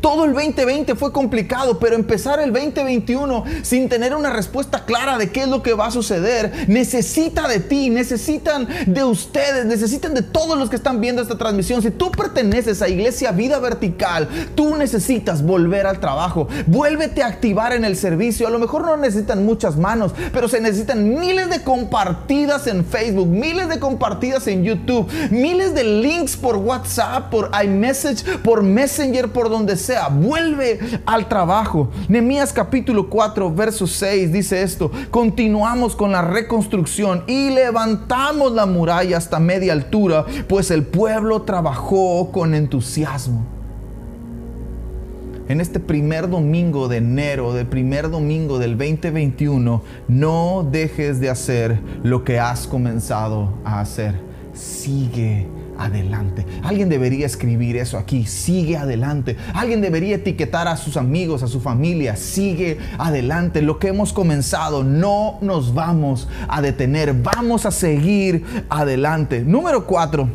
Todo 0.01 0.25
el 0.25 0.33
2020 0.33 0.95
fue 0.95 1.11
complicado, 1.11 1.79
pero 1.79 1.95
empezar 1.95 2.39
el 2.39 2.51
2021 2.51 3.43
sin 3.61 3.89
tener 3.89 4.15
una 4.15 4.29
respuesta 4.31 4.85
clara 4.85 5.17
de 5.17 5.29
qué 5.29 5.43
es 5.43 5.47
lo 5.47 5.63
que 5.63 5.73
va 5.73 5.87
a 5.87 5.91
suceder, 5.91 6.65
necesita 6.67 7.47
de 7.47 7.59
ti, 7.59 7.89
necesitan 7.89 8.67
de 8.85 9.03
ustedes, 9.03 9.65
necesitan 9.65 10.13
de 10.13 10.21
todos 10.21 10.57
los 10.57 10.69
que 10.69 10.75
están 10.75 11.01
viendo 11.01 11.21
esta 11.21 11.37
transmisión. 11.37 11.81
Si 11.81 11.91
tú 11.91 12.11
perteneces 12.11 12.81
a 12.81 12.89
Iglesia 12.89 13.31
Vida 13.31 13.59
Vertical, 13.59 14.27
tú 14.55 14.75
necesitas 14.75 15.43
volver 15.43 15.87
al 15.87 15.99
trabajo, 15.99 16.47
vuélvete 16.65 17.23
a 17.23 17.27
activar 17.27 17.73
en 17.73 17.85
el 17.85 17.95
servicio. 17.95 18.47
A 18.47 18.51
lo 18.51 18.59
mejor 18.59 18.85
no 18.85 18.97
necesitan 18.97 19.45
muchas 19.45 19.77
manos, 19.77 20.13
pero 20.33 20.47
se 20.47 20.59
necesitan 20.59 21.17
miles 21.17 21.49
de 21.49 21.63
compartidas 21.63 22.67
en 22.67 22.85
Facebook, 22.85 23.27
miles 23.27 23.69
de 23.69 23.79
compartidas 23.79 24.47
en 24.47 24.63
YouTube, 24.63 25.09
miles 25.31 25.73
de 25.73 25.83
links 25.83 26.35
por 26.35 26.57
WhatsApp, 26.57 27.29
por 27.29 27.51
iMessage, 27.63 28.23
por 28.43 28.63
Messenger, 28.63 29.29
por 29.29 29.49
donde 29.49 29.76
sea, 29.77 30.09
vuelve 30.09 30.79
al 31.05 31.27
trabajo. 31.27 31.89
Nehemías 32.07 32.53
capítulo 32.53 33.09
4, 33.09 33.53
verso 33.53 33.87
6 33.87 34.31
dice 34.31 34.61
esto, 34.61 34.91
continuamos 35.11 35.95
con 35.95 36.11
la 36.11 36.21
reconstrucción 36.21 37.23
y 37.27 37.49
levantamos 37.49 38.51
la 38.51 38.65
muralla 38.65 39.17
hasta 39.17 39.39
media 39.39 39.73
altura, 39.73 40.25
pues 40.47 40.71
el 40.71 40.83
pueblo 40.83 41.43
trabajó 41.43 42.31
con 42.31 42.53
entusiasmo. 42.53 43.45
En 45.49 45.61
este 45.61 45.79
primer 45.79 46.29
domingo 46.29 46.89
de 46.89 46.97
enero, 46.97 47.53
del 47.53 47.67
primer 47.67 48.09
domingo 48.09 48.59
del 48.59 48.77
2021, 48.77 49.81
no 50.09 50.67
dejes 50.69 51.21
de 51.21 51.29
hacer 51.29 51.79
lo 52.03 52.25
que 52.25 52.37
has 52.37 52.67
comenzado 52.67 53.53
a 53.63 53.79
hacer. 53.79 54.19
Sigue 54.53 55.47
adelante. 55.77 56.45
Alguien 56.63 56.89
debería 56.89 57.25
escribir 57.25 57.77
eso 57.77 57.97
aquí, 57.97 58.25
sigue 58.25 58.77
adelante. 58.77 59.37
Alguien 59.53 59.81
debería 59.81 60.15
etiquetar 60.15 60.67
a 60.67 60.77
sus 60.77 60.97
amigos, 60.97 61.43
a 61.43 61.47
su 61.47 61.59
familia, 61.59 62.15
sigue 62.15 62.77
adelante. 62.97 63.61
Lo 63.61 63.79
que 63.79 63.89
hemos 63.89 64.13
comenzado, 64.13 64.83
no 64.83 65.37
nos 65.41 65.73
vamos 65.73 66.27
a 66.47 66.61
detener, 66.61 67.13
vamos 67.13 67.65
a 67.65 67.71
seguir 67.71 68.43
adelante. 68.69 69.41
Número 69.41 69.85
cuatro. 69.85 70.29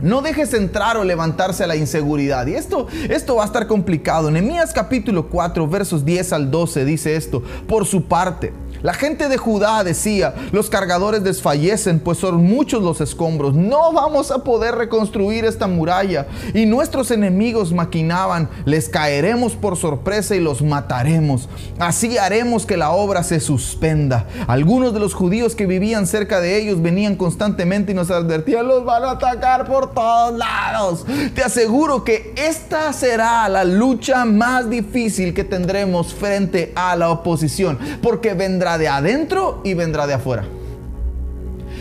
No 0.00 0.22
dejes 0.22 0.54
entrar 0.54 0.96
o 0.96 1.02
levantarse 1.02 1.64
a 1.64 1.66
la 1.66 1.74
inseguridad. 1.74 2.46
Y 2.46 2.54
esto, 2.54 2.86
esto 3.08 3.36
va 3.36 3.42
a 3.42 3.46
estar 3.46 3.66
complicado. 3.66 4.30
Nehemías 4.30 4.72
capítulo 4.72 5.28
4, 5.28 5.66
versos 5.66 6.04
10 6.04 6.32
al 6.34 6.50
12 6.52 6.84
dice 6.84 7.16
esto. 7.16 7.42
Por 7.66 7.84
su 7.84 8.04
parte, 8.04 8.52
la 8.82 8.94
gente 8.94 9.28
de 9.28 9.36
Judá 9.36 9.82
decía, 9.82 10.34
los 10.52 10.70
cargadores 10.70 11.24
desfallecen, 11.24 12.00
pues 12.00 12.18
son 12.18 12.44
muchos 12.44 12.82
los 12.82 13.00
escombros. 13.00 13.54
No 13.54 13.92
vamos 13.92 14.30
a 14.30 14.44
poder 14.44 14.76
reconstruir 14.76 15.44
esta 15.44 15.66
muralla. 15.66 16.26
Y 16.54 16.66
nuestros 16.66 17.10
enemigos 17.10 17.72
maquinaban, 17.72 18.48
les 18.64 18.88
caeremos 18.88 19.54
por 19.54 19.76
sorpresa 19.76 20.36
y 20.36 20.40
los 20.40 20.62
mataremos. 20.62 21.48
Así 21.78 22.18
haremos 22.18 22.66
que 22.66 22.76
la 22.76 22.92
obra 22.92 23.22
se 23.22 23.40
suspenda. 23.40 24.26
Algunos 24.46 24.94
de 24.94 25.00
los 25.00 25.14
judíos 25.14 25.54
que 25.54 25.66
vivían 25.66 26.06
cerca 26.06 26.40
de 26.40 26.56
ellos 26.56 26.80
venían 26.80 27.16
constantemente 27.16 27.92
y 27.92 27.94
nos 27.94 28.10
advertían, 28.10 28.66
los 28.68 28.84
van 28.84 29.04
a 29.04 29.12
atacar 29.12 29.66
por 29.66 29.92
todos 29.92 30.36
lados. 30.36 31.04
Te 31.34 31.42
aseguro 31.42 32.04
que 32.04 32.32
esta 32.36 32.92
será 32.92 33.48
la 33.48 33.64
lucha 33.64 34.24
más 34.24 34.70
difícil 34.70 35.34
que 35.34 35.44
tendremos 35.44 36.14
frente 36.14 36.72
a 36.74 36.96
la 36.96 37.10
oposición, 37.10 37.78
porque 38.02 38.34
vendrá 38.34 38.67
de 38.76 38.88
adentro 38.88 39.62
y 39.64 39.74
vendrá 39.74 40.06
de 40.06 40.14
afuera. 40.14 40.44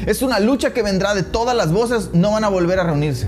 Es 0.06 0.22
una 0.22 0.40
lucha 0.40 0.74
que 0.74 0.84
vendrá 0.84 1.16
de 1.16 1.24
todas 1.24 1.58
las 1.58 1.72
voces, 1.72 2.12
no 2.14 2.32
van 2.32 2.44
a 2.44 2.50
volver 2.50 2.80
a 2.80 2.84
reunirse. 2.84 3.28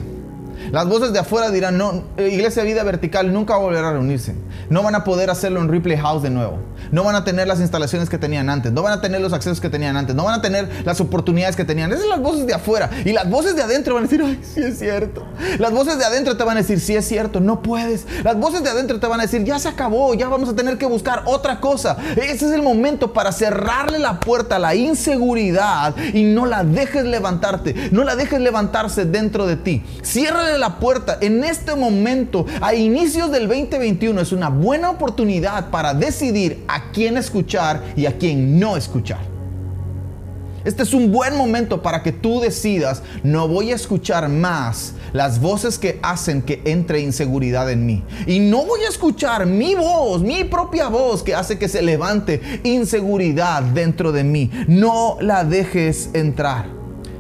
Las 0.71 0.87
voces 0.87 1.13
de 1.13 1.19
afuera 1.19 1.49
dirán, 1.51 1.77
no, 1.77 2.03
Iglesia 2.17 2.63
Vida 2.63 2.83
Vertical 2.83 3.31
nunca 3.33 3.53
va 3.53 3.59
a 3.59 3.63
volver 3.63 3.83
a 3.83 3.91
reunirse. 3.91 4.35
No 4.69 4.83
van 4.83 4.95
a 4.95 5.03
poder 5.03 5.29
hacerlo 5.29 5.61
en 5.61 5.69
Ripley 5.69 5.97
House 5.97 6.21
de 6.21 6.29
nuevo. 6.29 6.59
No 6.91 7.03
van 7.03 7.15
a 7.15 7.23
tener 7.23 7.47
las 7.47 7.59
instalaciones 7.59 8.09
que 8.09 8.17
tenían 8.17 8.49
antes. 8.49 8.71
No 8.71 8.83
van 8.83 8.93
a 8.93 9.01
tener 9.01 9.21
los 9.21 9.33
accesos 9.33 9.59
que 9.59 9.69
tenían 9.69 9.97
antes. 9.97 10.15
No 10.15 10.23
van 10.23 10.35
a 10.35 10.41
tener 10.41 10.69
las 10.85 11.01
oportunidades 11.01 11.55
que 11.55 11.65
tenían. 11.65 11.91
Esas 11.91 12.01
son 12.01 12.11
las 12.11 12.21
voces 12.21 12.45
de 12.45 12.53
afuera. 12.53 12.89
Y 13.05 13.13
las 13.13 13.29
voces 13.29 13.55
de 13.55 13.63
adentro 13.63 13.95
van 13.95 14.03
a 14.03 14.07
decir, 14.07 14.23
ay, 14.23 14.39
sí 14.43 14.61
es 14.61 14.79
cierto. 14.79 15.25
Las 15.57 15.71
voces 15.71 15.97
de 15.97 16.05
adentro 16.05 16.37
te 16.37 16.43
van 16.43 16.57
a 16.57 16.61
decir, 16.61 16.79
sí 16.79 16.95
es 16.95 17.07
cierto, 17.07 17.39
no 17.39 17.61
puedes. 17.61 18.05
Las 18.23 18.37
voces 18.37 18.63
de 18.63 18.69
adentro 18.69 18.99
te 18.99 19.07
van 19.07 19.19
a 19.19 19.23
decir, 19.23 19.43
ya 19.43 19.59
se 19.59 19.67
acabó, 19.67 20.13
ya 20.13 20.27
vamos 20.27 20.49
a 20.49 20.55
tener 20.55 20.77
que 20.77 20.85
buscar 20.85 21.23
otra 21.25 21.59
cosa. 21.59 21.97
Ese 22.15 22.45
es 22.45 22.51
el 22.51 22.61
momento 22.61 23.13
para 23.13 23.31
cerrarle 23.31 23.99
la 23.99 24.19
puerta 24.19 24.57
a 24.57 24.59
la 24.59 24.75
inseguridad 24.75 25.95
y 26.13 26.23
no 26.23 26.45
la 26.45 26.63
dejes 26.63 27.05
levantarte. 27.05 27.89
No 27.91 28.03
la 28.03 28.15
dejes 28.15 28.39
levantarse 28.39 29.05
dentro 29.05 29.47
de 29.47 29.55
ti. 29.55 29.83
Ciérrale 30.03 30.58
la 30.59 30.79
puerta 30.79 31.17
en 31.21 31.43
este 31.43 31.75
momento, 31.75 32.45
a 32.61 32.73
inicios 32.75 33.31
del 33.31 33.47
2021, 33.47 34.21
es 34.21 34.31
una 34.31 34.49
buena 34.49 34.89
oportunidad 34.89 35.69
para 35.69 35.93
decidir 35.93 36.63
a 36.67 36.91
quién 36.91 37.17
escuchar 37.17 37.81
y 37.95 38.05
a 38.05 38.17
quién 38.17 38.59
no 38.59 38.77
escuchar. 38.77 39.39
Este 40.65 40.83
es 40.83 40.93
un 40.93 41.11
buen 41.11 41.37
momento 41.37 41.81
para 41.81 42.03
que 42.03 42.11
tú 42.11 42.41
decidas, 42.41 43.01
no 43.23 43.47
voy 43.47 43.71
a 43.71 43.75
escuchar 43.75 44.27
más 44.27 44.93
las 45.13 45.39
voces 45.39 45.79
que 45.79 45.99
hacen 46.03 46.41
que 46.41 46.61
entre 46.65 46.99
inseguridad 46.99 47.71
en 47.71 47.85
mí. 47.85 48.03
Y 48.27 48.39
no 48.39 48.65
voy 48.65 48.81
a 48.81 48.89
escuchar 48.89 49.45
mi 49.45 49.75
voz, 49.75 50.21
mi 50.21 50.43
propia 50.43 50.89
voz 50.89 51.23
que 51.23 51.33
hace 51.33 51.57
que 51.57 51.69
se 51.69 51.81
levante 51.81 52.41
inseguridad 52.63 53.63
dentro 53.63 54.11
de 54.11 54.25
mí. 54.25 54.51
No 54.67 55.17
la 55.21 55.45
dejes 55.45 56.09
entrar. 56.13 56.67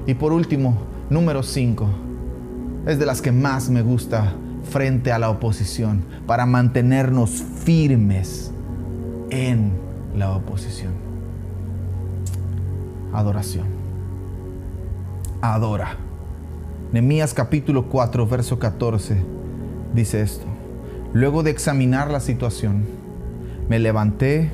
Y 0.05 0.15
por 0.15 0.33
último, 0.33 0.77
número 1.09 1.41
5 1.41 2.08
es 2.85 2.99
de 2.99 3.05
las 3.05 3.21
que 3.21 3.31
más 3.31 3.69
me 3.69 3.81
gusta 3.81 4.33
frente 4.69 5.11
a 5.11 5.19
la 5.19 5.29
oposición, 5.29 6.03
para 6.27 6.45
mantenernos 6.45 7.43
firmes 7.63 8.51
en 9.29 9.71
la 10.15 10.31
oposición. 10.31 10.93
Adoración. 13.13 13.65
Adora. 15.41 15.97
Nehemías 16.91 17.33
capítulo 17.33 17.89
4, 17.89 18.27
verso 18.27 18.59
14 18.59 19.23
dice 19.93 20.21
esto. 20.21 20.45
Luego 21.13 21.43
de 21.43 21.51
examinar 21.51 22.11
la 22.11 22.19
situación, 22.19 22.85
me 23.67 23.79
levanté 23.79 24.51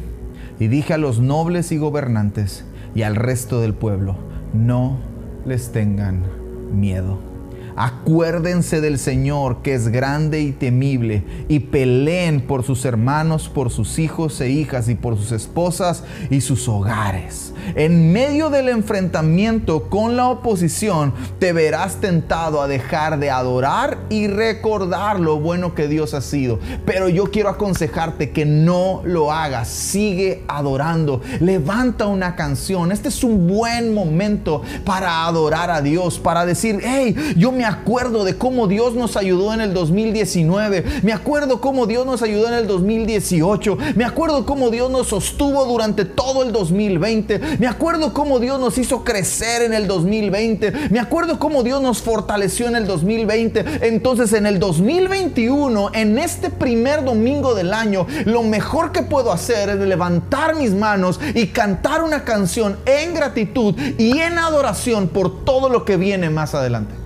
y 0.59 0.67
dije 0.67 0.93
a 0.93 0.97
los 0.97 1.19
nobles 1.19 1.71
y 1.71 1.77
gobernantes 1.77 2.65
y 2.93 3.01
al 3.01 3.15
resto 3.15 3.59
del 3.59 3.73
pueblo, 3.73 4.15
no 4.53 4.97
les 5.45 5.71
tengan 5.71 6.23
miedo 6.71 7.34
Acuérdense 7.77 8.79
del 8.79 8.97
Señor 8.97 9.61
que 9.61 9.73
es 9.73 9.89
grande 9.89 10.39
y 10.39 10.53
temible 10.53 11.23
y 11.49 11.59
peleen 11.59 12.39
por 12.39 12.63
sus 12.63 12.85
hermanos, 12.85 13.49
por 13.49 13.69
sus 13.69 13.99
hijos 13.99 14.39
e 14.39 14.49
hijas 14.49 14.87
y 14.87 14.95
por 14.95 15.17
sus 15.17 15.33
esposas 15.33 16.03
y 16.29 16.39
sus 16.39 16.69
hogares. 16.69 17.53
En 17.75 18.13
medio 18.13 18.49
del 18.49 18.69
enfrentamiento 18.69 19.89
con 19.89 20.15
la 20.15 20.27
oposición 20.27 21.13
te 21.39 21.51
verás 21.51 21.97
tentado 21.97 22.61
a 22.61 22.67
dejar 22.67 23.19
de 23.19 23.29
adorar 23.29 23.97
y 24.09 24.27
recordar 24.27 25.19
lo 25.19 25.39
bueno 25.39 25.75
que 25.75 25.89
Dios 25.89 26.13
ha 26.13 26.21
sido. 26.21 26.59
Pero 26.85 27.09
yo 27.09 27.25
quiero 27.25 27.49
aconsejarte 27.49 28.31
que 28.31 28.45
no 28.45 29.01
lo 29.03 29.33
hagas. 29.33 29.67
Sigue 29.67 30.43
adorando. 30.47 31.21
Levanta 31.41 32.07
una 32.07 32.35
canción. 32.37 32.91
Este 32.91 33.09
es 33.09 33.23
un 33.23 33.47
buen 33.47 33.93
momento 33.93 34.61
para 34.85 35.25
adorar 35.25 35.71
a 35.71 35.81
Dios, 35.81 36.19
para 36.19 36.45
decir, 36.45 36.79
hey, 36.81 37.33
yo 37.35 37.51
me 37.51 37.64
acuerdo 37.65 38.23
de 38.23 38.37
cómo 38.37 38.67
Dios 38.67 38.93
nos 38.93 39.17
ayudó 39.17 39.53
en 39.53 39.61
el 39.61 39.73
2019. 39.73 40.83
Me 41.03 41.13
acuerdo 41.13 41.61
cómo 41.61 41.85
Dios 41.85 42.05
nos 42.05 42.21
ayudó 42.21 42.47
en 42.47 42.53
el 42.53 42.67
2018. 42.67 43.77
Me 43.95 44.05
acuerdo 44.05 44.45
cómo 44.45 44.69
Dios 44.69 44.89
nos 44.91 45.07
sostuvo 45.07 45.65
durante 45.65 46.05
todo 46.05 46.43
el 46.43 46.51
2020. 46.51 47.57
Me 47.59 47.67
acuerdo 47.67 48.13
cómo 48.13 48.39
Dios 48.39 48.59
nos 48.59 48.77
hizo 48.77 49.03
crecer 49.03 49.61
en 49.61 49.73
el 49.73 49.87
2020. 49.87 50.89
Me 50.89 50.99
acuerdo 50.99 51.39
cómo 51.39 51.63
Dios 51.63 51.81
nos 51.81 52.01
fortaleció 52.01 52.67
en 52.67 52.75
el 52.75 52.87
2020. 52.87 53.87
Entonces 53.87 54.33
en 54.33 54.45
el 54.45 54.59
2021, 54.59 55.91
en 55.93 56.19
este 56.19 56.49
primer 56.49 57.03
domingo 57.03 57.55
del 57.55 57.73
año, 57.73 58.07
lo 58.25 58.43
mejor 58.43 58.91
que 58.91 59.03
puedo 59.03 59.31
hacer 59.31 59.69
es 59.69 59.77
levantar 59.77 60.55
mis 60.55 60.71
manos 60.71 61.19
y 61.33 61.47
cantar 61.47 62.03
una 62.03 62.23
canción 62.23 62.77
en 62.85 63.13
gratitud 63.13 63.75
y 63.97 64.19
en 64.19 64.37
adoración 64.37 65.07
por 65.07 65.43
todo 65.43 65.69
lo 65.69 65.85
que 65.85 65.97
viene 65.97 66.29
más 66.29 66.55
adelante. 66.55 67.04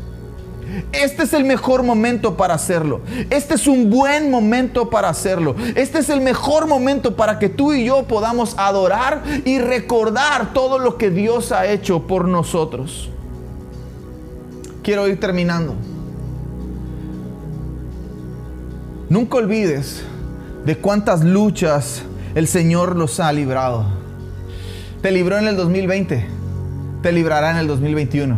Este 0.91 1.23
es 1.23 1.34
el 1.34 1.45
mejor 1.45 1.84
momento 1.84 2.38
para 2.38 2.53
hacerlo. 2.53 3.01
Este 3.29 3.55
es 3.55 3.67
un 3.67 3.89
buen 3.89 4.29
momento 4.29 4.89
para 4.89 5.10
hacerlo. 5.10 5.55
Este 5.75 5.99
es 5.99 6.10
el 6.10 6.21
mejor 6.21 6.67
momento 6.67 7.15
para 7.15 7.39
que 7.39 7.49
tú 7.49 7.73
y 7.73 7.86
yo 7.86 8.03
podamos 8.03 8.55
adorar 8.58 9.23
y 9.45 9.60
recordar 9.60 10.53
todo 10.53 10.79
lo 10.79 10.97
que 10.97 11.10
Dios 11.10 11.51
ha 11.51 11.67
hecho 11.67 12.08
por 12.08 12.27
nosotros. 12.27 13.10
Quiero 14.84 15.08
ir 15.08 15.19
terminando. 15.19 15.75
Nunca 19.10 19.38
olvides 19.38 20.03
de 20.65 20.77
cuántas 20.77 21.23
luchas 21.23 22.03
el 22.36 22.47
Señor 22.47 22.95
los 22.95 23.19
ha 23.19 23.32
librado. 23.34 23.86
Te 25.01 25.12
libró 25.12 25.38
en 25.38 25.47
el 25.47 25.55
2020, 25.55 26.25
te 27.01 27.12
librará 27.12 27.51
en 27.51 27.58
el 27.58 27.67
2021, 27.67 28.38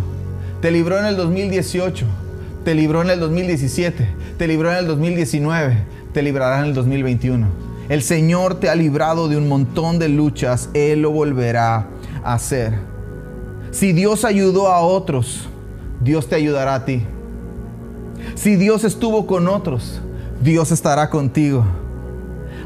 te 0.62 0.72
libró 0.72 1.00
en 1.00 1.06
el 1.06 1.17
2018 1.17 2.06
te 2.63 2.76
libró 2.76 3.02
en 3.02 3.10
el 3.10 3.19
2017, 3.19 4.08
te 4.38 4.47
libró 4.47 4.71
en 4.71 4.78
el 4.78 4.88
2019, 4.88 5.78
te 6.13 6.21
librará 6.21 6.60
en 6.60 6.65
el 6.65 6.74
2021. 6.74 7.47
El 7.89 8.04
Señor 8.04 8.56
te 8.60 8.69
ha 8.69 8.76
librado 8.76 9.28
de 9.28 9.38
un 9.38 9.47
montón 9.50 10.00
de 10.00 10.10
luchas, 10.10 10.69
Él 10.74 11.02
lo 11.02 11.12
volverá 11.12 11.88
a 12.24 12.34
hacer. 12.34 12.76
Si 13.71 13.93
Dios 13.93 14.26
ayudó 14.26 14.67
a 14.67 14.82
otros, 14.82 15.50
Dios 16.02 16.28
te 16.28 16.36
ayudará 16.36 16.76
a 16.76 16.86
ti. 16.86 17.04
Si 18.36 18.56
Dios 18.56 18.84
estuvo 18.84 19.26
con 19.26 19.47
otros, 19.47 20.02
Dios 20.41 20.71
estará 20.71 21.10
contigo. 21.10 21.65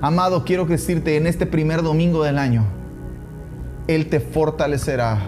Amado, 0.01 0.43
quiero 0.43 0.65
decirte 0.65 1.15
en 1.15 1.25
este 1.25 1.45
primer 1.45 1.81
domingo 1.81 2.23
del 2.23 2.37
año, 2.37 2.65
Él 3.87 4.07
te 4.07 4.19
fortalecerá 4.19 5.19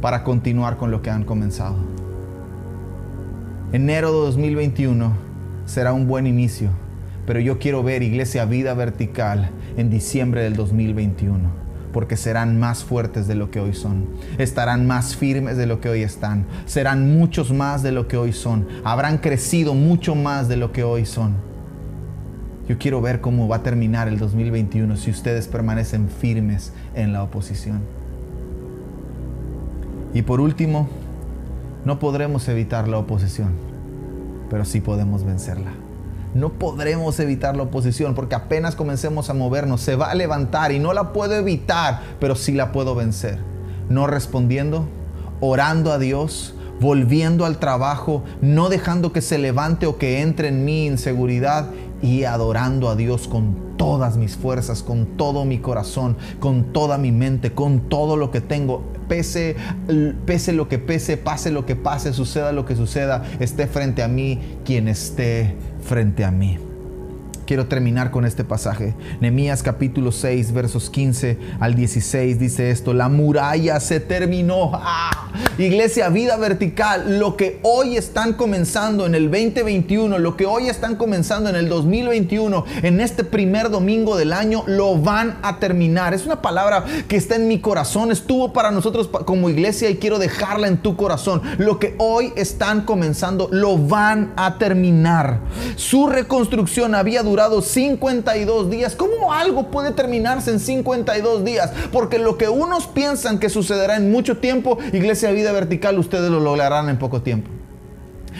para 0.00 0.24
continuar 0.24 0.76
con 0.76 0.90
lo 0.90 1.00
que 1.00 1.10
han 1.10 1.24
comenzado. 1.24 1.99
Enero 3.72 4.10
de 4.10 4.18
2021 4.26 5.12
será 5.64 5.92
un 5.92 6.08
buen 6.08 6.26
inicio, 6.26 6.70
pero 7.24 7.38
yo 7.38 7.60
quiero 7.60 7.84
ver 7.84 8.02
Iglesia 8.02 8.44
Vida 8.44 8.74
Vertical 8.74 9.50
en 9.76 9.90
diciembre 9.90 10.42
del 10.42 10.56
2021, 10.56 11.48
porque 11.92 12.16
serán 12.16 12.58
más 12.58 12.82
fuertes 12.82 13.28
de 13.28 13.36
lo 13.36 13.52
que 13.52 13.60
hoy 13.60 13.72
son, 13.72 14.08
estarán 14.38 14.88
más 14.88 15.14
firmes 15.14 15.56
de 15.56 15.66
lo 15.66 15.80
que 15.80 15.88
hoy 15.88 16.02
están, 16.02 16.46
serán 16.66 17.16
muchos 17.16 17.52
más 17.52 17.84
de 17.84 17.92
lo 17.92 18.08
que 18.08 18.16
hoy 18.16 18.32
son, 18.32 18.66
habrán 18.82 19.18
crecido 19.18 19.72
mucho 19.72 20.16
más 20.16 20.48
de 20.48 20.56
lo 20.56 20.72
que 20.72 20.82
hoy 20.82 21.06
son. 21.06 21.36
Yo 22.68 22.76
quiero 22.76 23.00
ver 23.00 23.20
cómo 23.20 23.46
va 23.46 23.56
a 23.56 23.62
terminar 23.62 24.08
el 24.08 24.18
2021 24.18 24.96
si 24.96 25.12
ustedes 25.12 25.46
permanecen 25.46 26.08
firmes 26.08 26.72
en 26.96 27.12
la 27.12 27.22
oposición. 27.22 27.82
Y 30.12 30.22
por 30.22 30.40
último, 30.40 30.88
no 31.84 31.98
podremos 31.98 32.48
evitar 32.48 32.88
la 32.88 32.98
oposición. 32.98 33.52
pero 34.50 34.64
sí 34.64 34.80
podemos 34.80 35.22
vencerla. 35.22 35.70
No 36.34 36.50
podremos 36.50 37.20
evitar 37.20 37.56
la 37.56 37.62
oposición 37.62 38.16
porque 38.16 38.34
apenas 38.34 38.74
comencemos 38.74 39.30
a 39.30 39.34
movernos, 39.34 39.80
se 39.80 39.94
va 39.94 40.10
a 40.10 40.14
levantar 40.14 40.72
y 40.72 40.80
no 40.80 40.92
la 40.92 41.12
puedo 41.12 41.34
evitar, 41.36 42.00
pero 42.18 42.34
sí 42.34 42.52
la 42.52 42.72
puedo 42.72 42.96
vencer. 42.96 43.38
No 43.88 44.08
respondiendo, 44.08 44.88
orando 45.40 45.92
a 45.92 45.98
Dios, 45.98 46.54
volviendo 46.80 47.44
al 47.44 47.58
trabajo, 47.58 48.24
no 48.40 48.68
dejando 48.68 49.12
que 49.12 49.20
se 49.20 49.38
levante 49.38 49.86
o 49.86 49.98
que 49.98 50.20
entre 50.20 50.48
en 50.48 50.64
mí 50.64 50.86
inseguridad 50.86 51.66
y 52.02 52.24
adorando 52.24 52.88
a 52.88 52.96
Dios 52.96 53.28
con 53.28 53.76
todas 53.76 54.16
mis 54.16 54.36
fuerzas, 54.36 54.82
con 54.82 55.16
todo 55.16 55.44
mi 55.44 55.58
corazón, 55.58 56.16
con 56.38 56.72
toda 56.72 56.98
mi 56.98 57.12
mente, 57.12 57.52
con 57.52 57.88
todo 57.88 58.16
lo 58.16 58.30
que 58.30 58.40
tengo. 58.40 58.82
Pese, 59.08 59.56
pese 60.24 60.52
lo 60.52 60.68
que 60.68 60.78
pese, 60.78 61.16
pase 61.16 61.50
lo 61.50 61.66
que 61.66 61.76
pase, 61.76 62.12
suceda 62.12 62.52
lo 62.52 62.64
que 62.64 62.76
suceda, 62.76 63.24
esté 63.40 63.66
frente 63.66 64.02
a 64.02 64.08
mí 64.08 64.38
quien 64.64 64.86
esté 64.86 65.56
frente 65.82 66.24
a 66.24 66.30
mí 66.30 66.69
quiero 67.50 67.66
terminar 67.66 68.12
con 68.12 68.24
este 68.24 68.44
pasaje. 68.44 68.94
Nehemías 69.20 69.64
capítulo 69.64 70.12
6, 70.12 70.52
versos 70.52 70.88
15 70.88 71.36
al 71.58 71.74
16 71.74 72.38
dice 72.38 72.70
esto, 72.70 72.94
la 72.94 73.08
muralla 73.08 73.80
se 73.80 73.98
terminó. 73.98 74.70
¡Ah! 74.72 75.10
Iglesia, 75.58 76.08
vida 76.10 76.36
vertical, 76.36 77.18
lo 77.18 77.36
que 77.36 77.58
hoy 77.64 77.96
están 77.96 78.34
comenzando 78.34 79.04
en 79.04 79.16
el 79.16 79.30
2021, 79.30 80.18
lo 80.18 80.36
que 80.36 80.46
hoy 80.46 80.68
están 80.68 80.94
comenzando 80.94 81.50
en 81.50 81.56
el 81.56 81.68
2021, 81.68 82.64
en 82.82 83.00
este 83.00 83.24
primer 83.24 83.68
domingo 83.68 84.16
del 84.16 84.32
año, 84.32 84.62
lo 84.68 84.96
van 84.96 85.38
a 85.42 85.58
terminar. 85.58 86.14
Es 86.14 86.26
una 86.26 86.40
palabra 86.42 86.84
que 87.08 87.16
está 87.16 87.34
en 87.34 87.48
mi 87.48 87.58
corazón, 87.58 88.12
estuvo 88.12 88.52
para 88.52 88.70
nosotros 88.70 89.08
como 89.08 89.50
iglesia 89.50 89.90
y 89.90 89.96
quiero 89.96 90.20
dejarla 90.20 90.68
en 90.68 90.78
tu 90.78 90.96
corazón. 90.96 91.42
Lo 91.58 91.80
que 91.80 91.96
hoy 91.98 92.32
están 92.36 92.82
comenzando, 92.82 93.48
lo 93.50 93.76
van 93.76 94.32
a 94.36 94.56
terminar. 94.56 95.40
Su 95.74 96.06
reconstrucción 96.06 96.94
había 96.94 97.24
durado 97.24 97.39
52 97.48 98.70
días. 98.70 98.94
¿Cómo 98.94 99.32
algo 99.32 99.70
puede 99.70 99.92
terminarse 99.92 100.50
en 100.50 100.60
52 100.60 101.44
días? 101.44 101.70
Porque 101.92 102.18
lo 102.18 102.36
que 102.36 102.48
unos 102.48 102.86
piensan 102.86 103.38
que 103.38 103.48
sucederá 103.48 103.96
en 103.96 104.10
mucho 104.10 104.38
tiempo, 104.38 104.78
Iglesia 104.92 105.30
Vida 105.30 105.52
Vertical, 105.52 105.98
ustedes 105.98 106.30
lo 106.30 106.40
lograrán 106.40 106.88
en 106.88 106.98
poco 106.98 107.22
tiempo. 107.22 107.50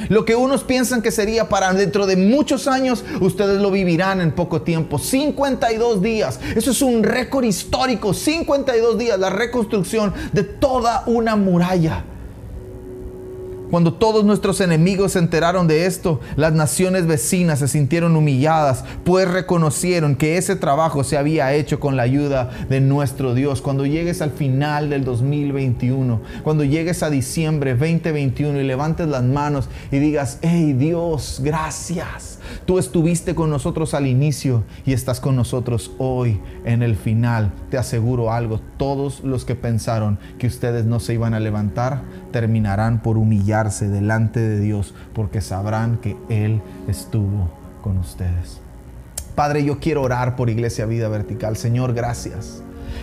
Lo 0.09 0.25
que 0.25 0.37
unos 0.37 0.65
piensan 0.65 1.03
que 1.03 1.11
sería 1.11 1.49
para 1.49 1.73
dentro 1.73 2.07
de 2.07 2.17
muchos 2.17 2.69
años, 2.69 3.05
ustedes 3.21 3.61
lo 3.61 3.71
vivirán 3.71 4.21
en 4.21 4.33
poco 4.33 4.63
tiempo. 4.63 4.99
52 4.99 6.03
días. 6.03 6.41
Eso 6.55 6.71
es 6.71 6.83
un 6.83 7.03
récord 7.03 7.45
histórico. 7.45 8.15
52 8.15 8.99
días, 8.99 9.19
la 9.19 9.31
reconstrucción 9.31 10.15
de 10.33 10.45
toda 10.45 11.03
una 11.07 11.37
muralla. 11.37 12.05
Cuando 13.71 13.95
todos 13.95 14.25
nuestros 14.25 14.61
enemigos 14.61 15.13
se 15.13 15.21
enteraron 15.21 15.69
de 15.69 15.87
esto, 15.87 16.21
las 16.37 16.53
naciones 16.53 17.07
vecinas 17.07 17.61
se 17.61 17.69
sintieron 17.69 18.17
humilladas, 18.17 18.85
pues 19.05 19.29
reconocieron 19.29 20.17
que 20.17 20.37
ese 20.37 20.57
trabajo 20.57 21.05
se 21.05 21.17
había 21.17 21.55
hecho 21.55 21.79
con 21.79 21.97
la 21.97 22.03
ayuda 22.03 22.51
de 22.69 22.81
nuestro 22.81 23.35
Dios. 23.35 23.63
Cuando 23.63 23.87
llegues 23.87 24.23
al 24.23 24.33
final 24.33 24.91
del 24.91 25.05
2021, 25.05 26.21
cuando 26.43 26.65
llegues 26.65 27.03
a 27.03 27.11
diciembre 27.11 27.75
2021 27.75 28.61
y 28.61 28.65
levantes 28.65 29.07
las 29.07 29.23
manos 29.23 29.69
y 29.93 29.99
digas, 29.99 30.39
hey 30.43 30.73
Dios, 30.73 31.41
gracias 31.43 32.31
Tú 32.67 32.79
estuviste 32.79 33.35
con 33.35 33.51
nosotros 33.51 33.95
al 33.95 34.07
inicio 34.07 34.65
y 34.85 34.93
estás 34.93 35.21
con 35.21 35.37
nosotros 35.37 35.93
hoy 35.99 36.41
en 36.65 36.83
el 36.83 36.97
final. 36.97 37.53
Te 37.71 37.79
aseguro 37.79 38.33
algo, 38.33 38.61
todos 38.77 39.23
los 39.25 39.45
que 39.45 39.55
pensaron 39.55 40.19
que 40.39 40.47
ustedes 40.47 40.85
no 40.85 41.01
se 41.01 41.15
iban 41.15 41.35
a 41.35 41.41
levantar, 41.41 42.03
terminarán 42.31 43.03
por 43.03 43.19
humillarse 43.19 43.89
delante 43.89 44.41
de 44.41 44.61
Dios 44.61 44.95
porque 45.15 45.41
sabrán 45.41 45.99
que 45.99 46.17
Él 46.29 46.63
estuvo 46.89 47.51
con 47.83 47.99
ustedes. 47.99 48.61
Padre, 49.35 49.65
yo 49.65 49.79
quiero 49.79 50.03
orar 50.03 50.37
por 50.37 50.51
Iglesia 50.51 50.87
Vida 50.87 51.09
Vertical. 51.09 51.57
Señor, 51.57 51.95
gracias. 51.95 52.63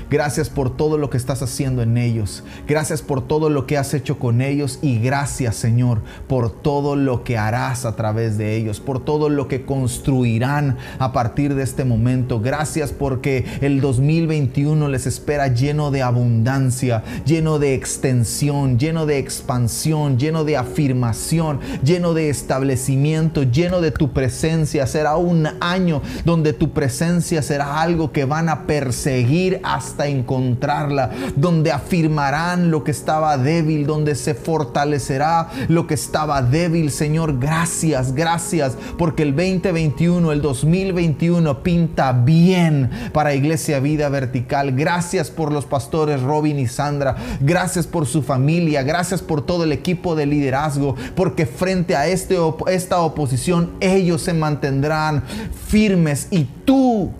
Gracias 0.09 0.49
por 0.49 0.75
todo 0.75 0.97
lo 0.97 1.09
que 1.09 1.17
estás 1.17 1.41
haciendo 1.41 1.81
en 1.81 1.97
ellos. 1.97 2.43
Gracias 2.67 3.01
por 3.01 3.27
todo 3.27 3.49
lo 3.49 3.65
que 3.65 3.77
has 3.77 3.93
hecho 3.93 4.19
con 4.19 4.41
ellos. 4.41 4.79
Y 4.81 4.99
gracias 4.99 5.55
Señor 5.55 6.01
por 6.27 6.51
todo 6.51 6.95
lo 6.95 7.23
que 7.23 7.37
harás 7.37 7.85
a 7.85 7.95
través 7.95 8.37
de 8.37 8.55
ellos. 8.55 8.79
Por 8.79 9.03
todo 9.03 9.29
lo 9.29 9.47
que 9.47 9.65
construirán 9.65 10.77
a 10.99 11.11
partir 11.13 11.55
de 11.55 11.63
este 11.63 11.85
momento. 11.85 12.39
Gracias 12.39 12.91
porque 12.91 13.45
el 13.61 13.81
2021 13.81 14.87
les 14.87 15.07
espera 15.07 15.47
lleno 15.47 15.91
de 15.91 16.01
abundancia, 16.01 17.03
lleno 17.25 17.59
de 17.59 17.73
extensión, 17.73 18.79
lleno 18.79 19.05
de 19.05 19.17
expansión, 19.17 20.17
lleno 20.17 20.43
de 20.43 20.57
afirmación, 20.57 21.59
lleno 21.83 22.13
de 22.13 22.29
establecimiento, 22.29 23.43
lleno 23.43 23.81
de 23.81 23.91
tu 23.91 24.11
presencia. 24.11 24.87
Será 24.87 25.17
un 25.17 25.47
año 25.59 26.01
donde 26.25 26.53
tu 26.53 26.71
presencia 26.71 27.41
será 27.41 27.81
algo 27.81 28.11
que 28.11 28.25
van 28.25 28.49
a 28.49 28.67
perseguir 28.67 29.59
hasta 29.77 30.07
encontrarla, 30.07 31.11
donde 31.35 31.71
afirmarán 31.71 32.71
lo 32.71 32.83
que 32.83 32.91
estaba 32.91 33.37
débil, 33.37 33.85
donde 33.85 34.15
se 34.15 34.33
fortalecerá 34.33 35.49
lo 35.67 35.87
que 35.87 35.93
estaba 35.93 36.41
débil. 36.41 36.91
Señor, 36.91 37.39
gracias, 37.39 38.13
gracias, 38.13 38.77
porque 38.97 39.23
el 39.23 39.35
2021, 39.35 40.31
el 40.31 40.41
2021 40.41 41.63
pinta 41.63 42.11
bien 42.11 42.89
para 43.13 43.33
Iglesia 43.33 43.79
Vida 43.79 44.09
Vertical. 44.09 44.71
Gracias 44.73 45.29
por 45.29 45.51
los 45.51 45.65
pastores 45.65 46.21
Robin 46.21 46.59
y 46.59 46.67
Sandra. 46.67 47.15
Gracias 47.39 47.87
por 47.87 48.05
su 48.05 48.23
familia. 48.23 48.83
Gracias 48.83 49.21
por 49.21 49.45
todo 49.45 49.63
el 49.63 49.71
equipo 49.71 50.15
de 50.15 50.25
liderazgo, 50.25 50.95
porque 51.15 51.45
frente 51.45 51.95
a 51.95 52.07
este, 52.07 52.37
esta 52.67 52.99
oposición 52.99 53.71
ellos 53.79 54.21
se 54.21 54.33
mantendrán 54.33 55.23
firmes 55.67 56.27
y 56.31 56.45
tú 56.65 57.11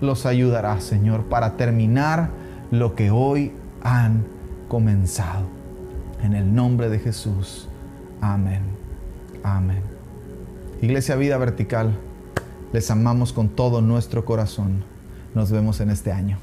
los 0.00 0.26
ayudará, 0.26 0.80
Señor, 0.80 1.24
para 1.24 1.56
terminar 1.56 2.30
lo 2.70 2.94
que 2.94 3.10
hoy 3.10 3.52
han 3.82 4.24
comenzado. 4.68 5.46
En 6.22 6.34
el 6.34 6.54
nombre 6.54 6.88
de 6.88 6.98
Jesús. 6.98 7.68
Amén. 8.20 8.62
Amén. 9.42 9.82
Iglesia 10.82 11.16
Vida 11.16 11.38
Vertical, 11.38 11.92
les 12.72 12.90
amamos 12.90 13.32
con 13.32 13.48
todo 13.48 13.80
nuestro 13.80 14.24
corazón. 14.24 14.84
Nos 15.34 15.50
vemos 15.50 15.80
en 15.80 15.90
este 15.90 16.12
año. 16.12 16.38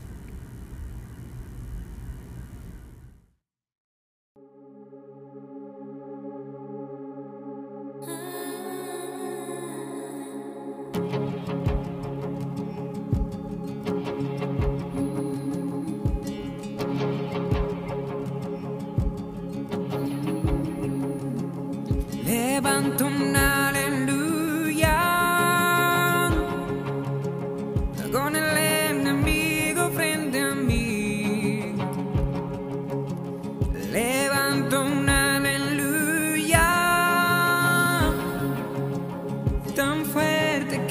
tan 39.75 40.05
fuerte 40.05 40.84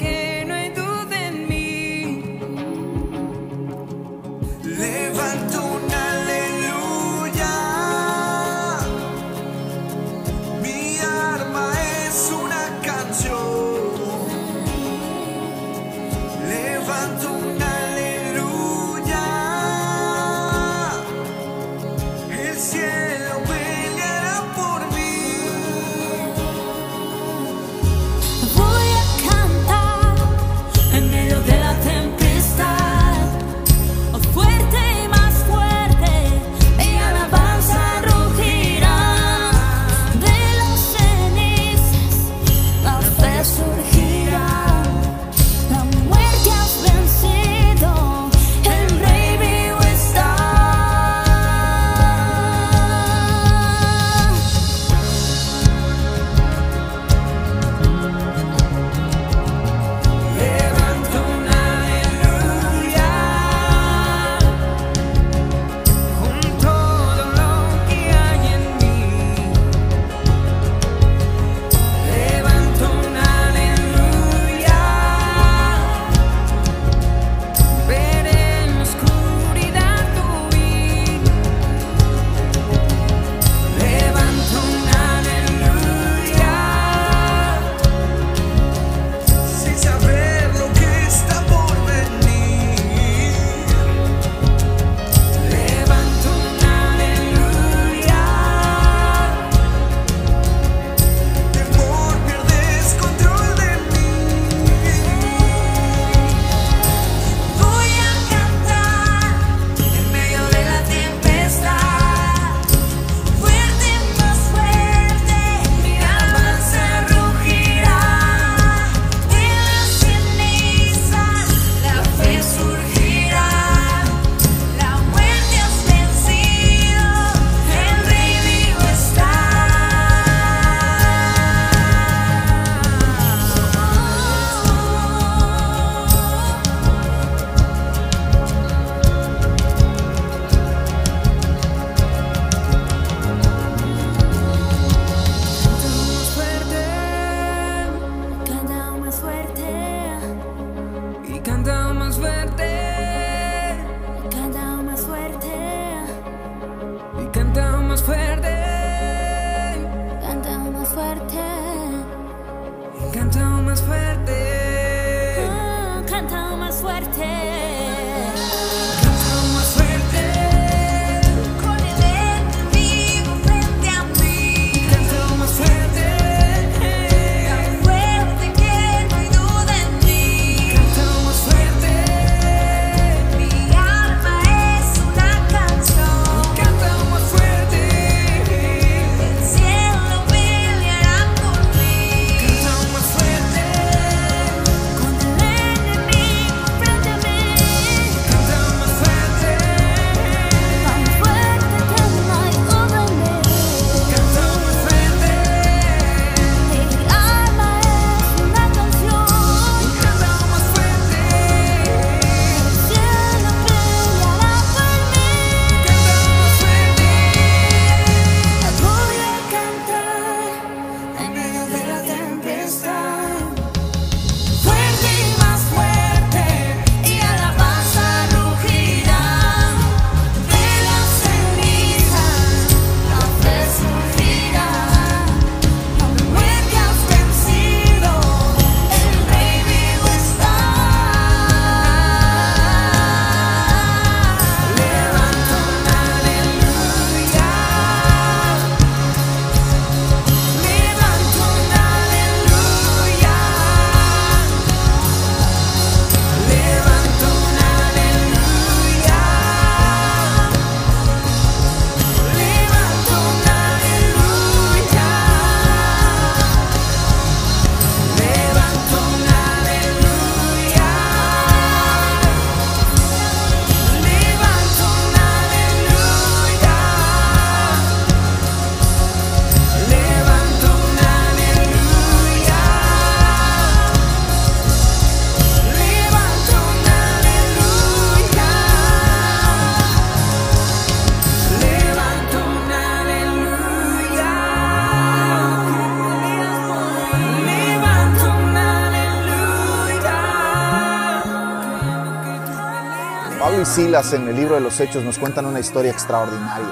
en 303.95 304.27
el 304.27 304.35
libro 304.35 304.55
de 304.55 304.61
los 304.61 304.77
Hechos 304.81 305.05
nos 305.05 305.17
cuentan 305.17 305.45
una 305.45 305.61
historia 305.61 305.89
extraordinaria. 305.89 306.67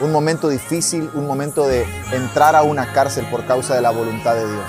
Un 0.00 0.10
momento 0.10 0.48
difícil, 0.48 1.08
un 1.14 1.24
momento 1.24 1.68
de 1.68 1.86
entrar 2.10 2.56
a 2.56 2.62
una 2.62 2.92
cárcel 2.92 3.24
por 3.30 3.46
causa 3.46 3.76
de 3.76 3.80
la 3.80 3.90
voluntad 3.90 4.34
de 4.34 4.50
Dios. 4.50 4.66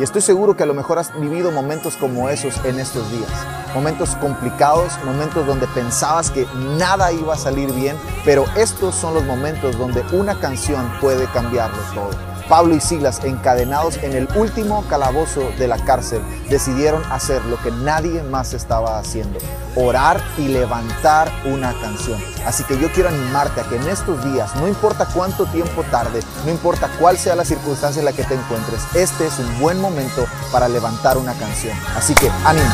Y 0.00 0.02
estoy 0.02 0.22
seguro 0.22 0.56
que 0.56 0.64
a 0.64 0.66
lo 0.66 0.74
mejor 0.74 0.98
has 0.98 1.16
vivido 1.20 1.52
momentos 1.52 1.96
como 1.96 2.28
esos 2.30 2.56
en 2.64 2.80
estos 2.80 3.08
días. 3.12 3.30
Momentos 3.76 4.16
complicados, 4.16 4.92
momentos 5.04 5.46
donde 5.46 5.68
pensabas 5.68 6.32
que 6.32 6.48
nada 6.78 7.12
iba 7.12 7.34
a 7.34 7.38
salir 7.38 7.72
bien, 7.72 7.96
pero 8.24 8.44
estos 8.56 8.96
son 8.96 9.14
los 9.14 9.22
momentos 9.22 9.78
donde 9.78 10.02
una 10.10 10.40
canción 10.40 10.90
puede 11.00 11.26
cambiarlo 11.26 11.78
todo. 11.94 12.33
Pablo 12.48 12.74
y 12.74 12.80
Silas, 12.80 13.22
encadenados 13.24 13.96
en 13.98 14.14
el 14.14 14.28
último 14.36 14.84
calabozo 14.88 15.50
de 15.58 15.68
la 15.68 15.78
cárcel, 15.78 16.22
decidieron 16.48 17.02
hacer 17.10 17.44
lo 17.46 17.56
que 17.62 17.70
nadie 17.70 18.22
más 18.22 18.54
estaba 18.54 18.98
haciendo, 18.98 19.38
orar 19.76 20.20
y 20.38 20.48
levantar 20.48 21.30
una 21.44 21.72
canción. 21.80 22.22
Así 22.46 22.64
que 22.64 22.78
yo 22.78 22.90
quiero 22.92 23.08
animarte 23.08 23.60
a 23.60 23.64
que 23.64 23.76
en 23.76 23.88
estos 23.88 24.22
días, 24.24 24.54
no 24.56 24.68
importa 24.68 25.06
cuánto 25.06 25.46
tiempo 25.46 25.82
tarde, 25.90 26.20
no 26.44 26.50
importa 26.50 26.88
cuál 26.98 27.16
sea 27.16 27.34
la 27.34 27.44
circunstancia 27.44 28.00
en 28.00 28.06
la 28.06 28.12
que 28.12 28.24
te 28.24 28.34
encuentres, 28.34 28.82
este 28.94 29.26
es 29.26 29.38
un 29.38 29.60
buen 29.60 29.80
momento 29.80 30.26
para 30.52 30.68
levantar 30.68 31.16
una 31.16 31.32
canción. 31.34 31.76
Así 31.96 32.14
que 32.14 32.30
ánimo. 32.44 32.68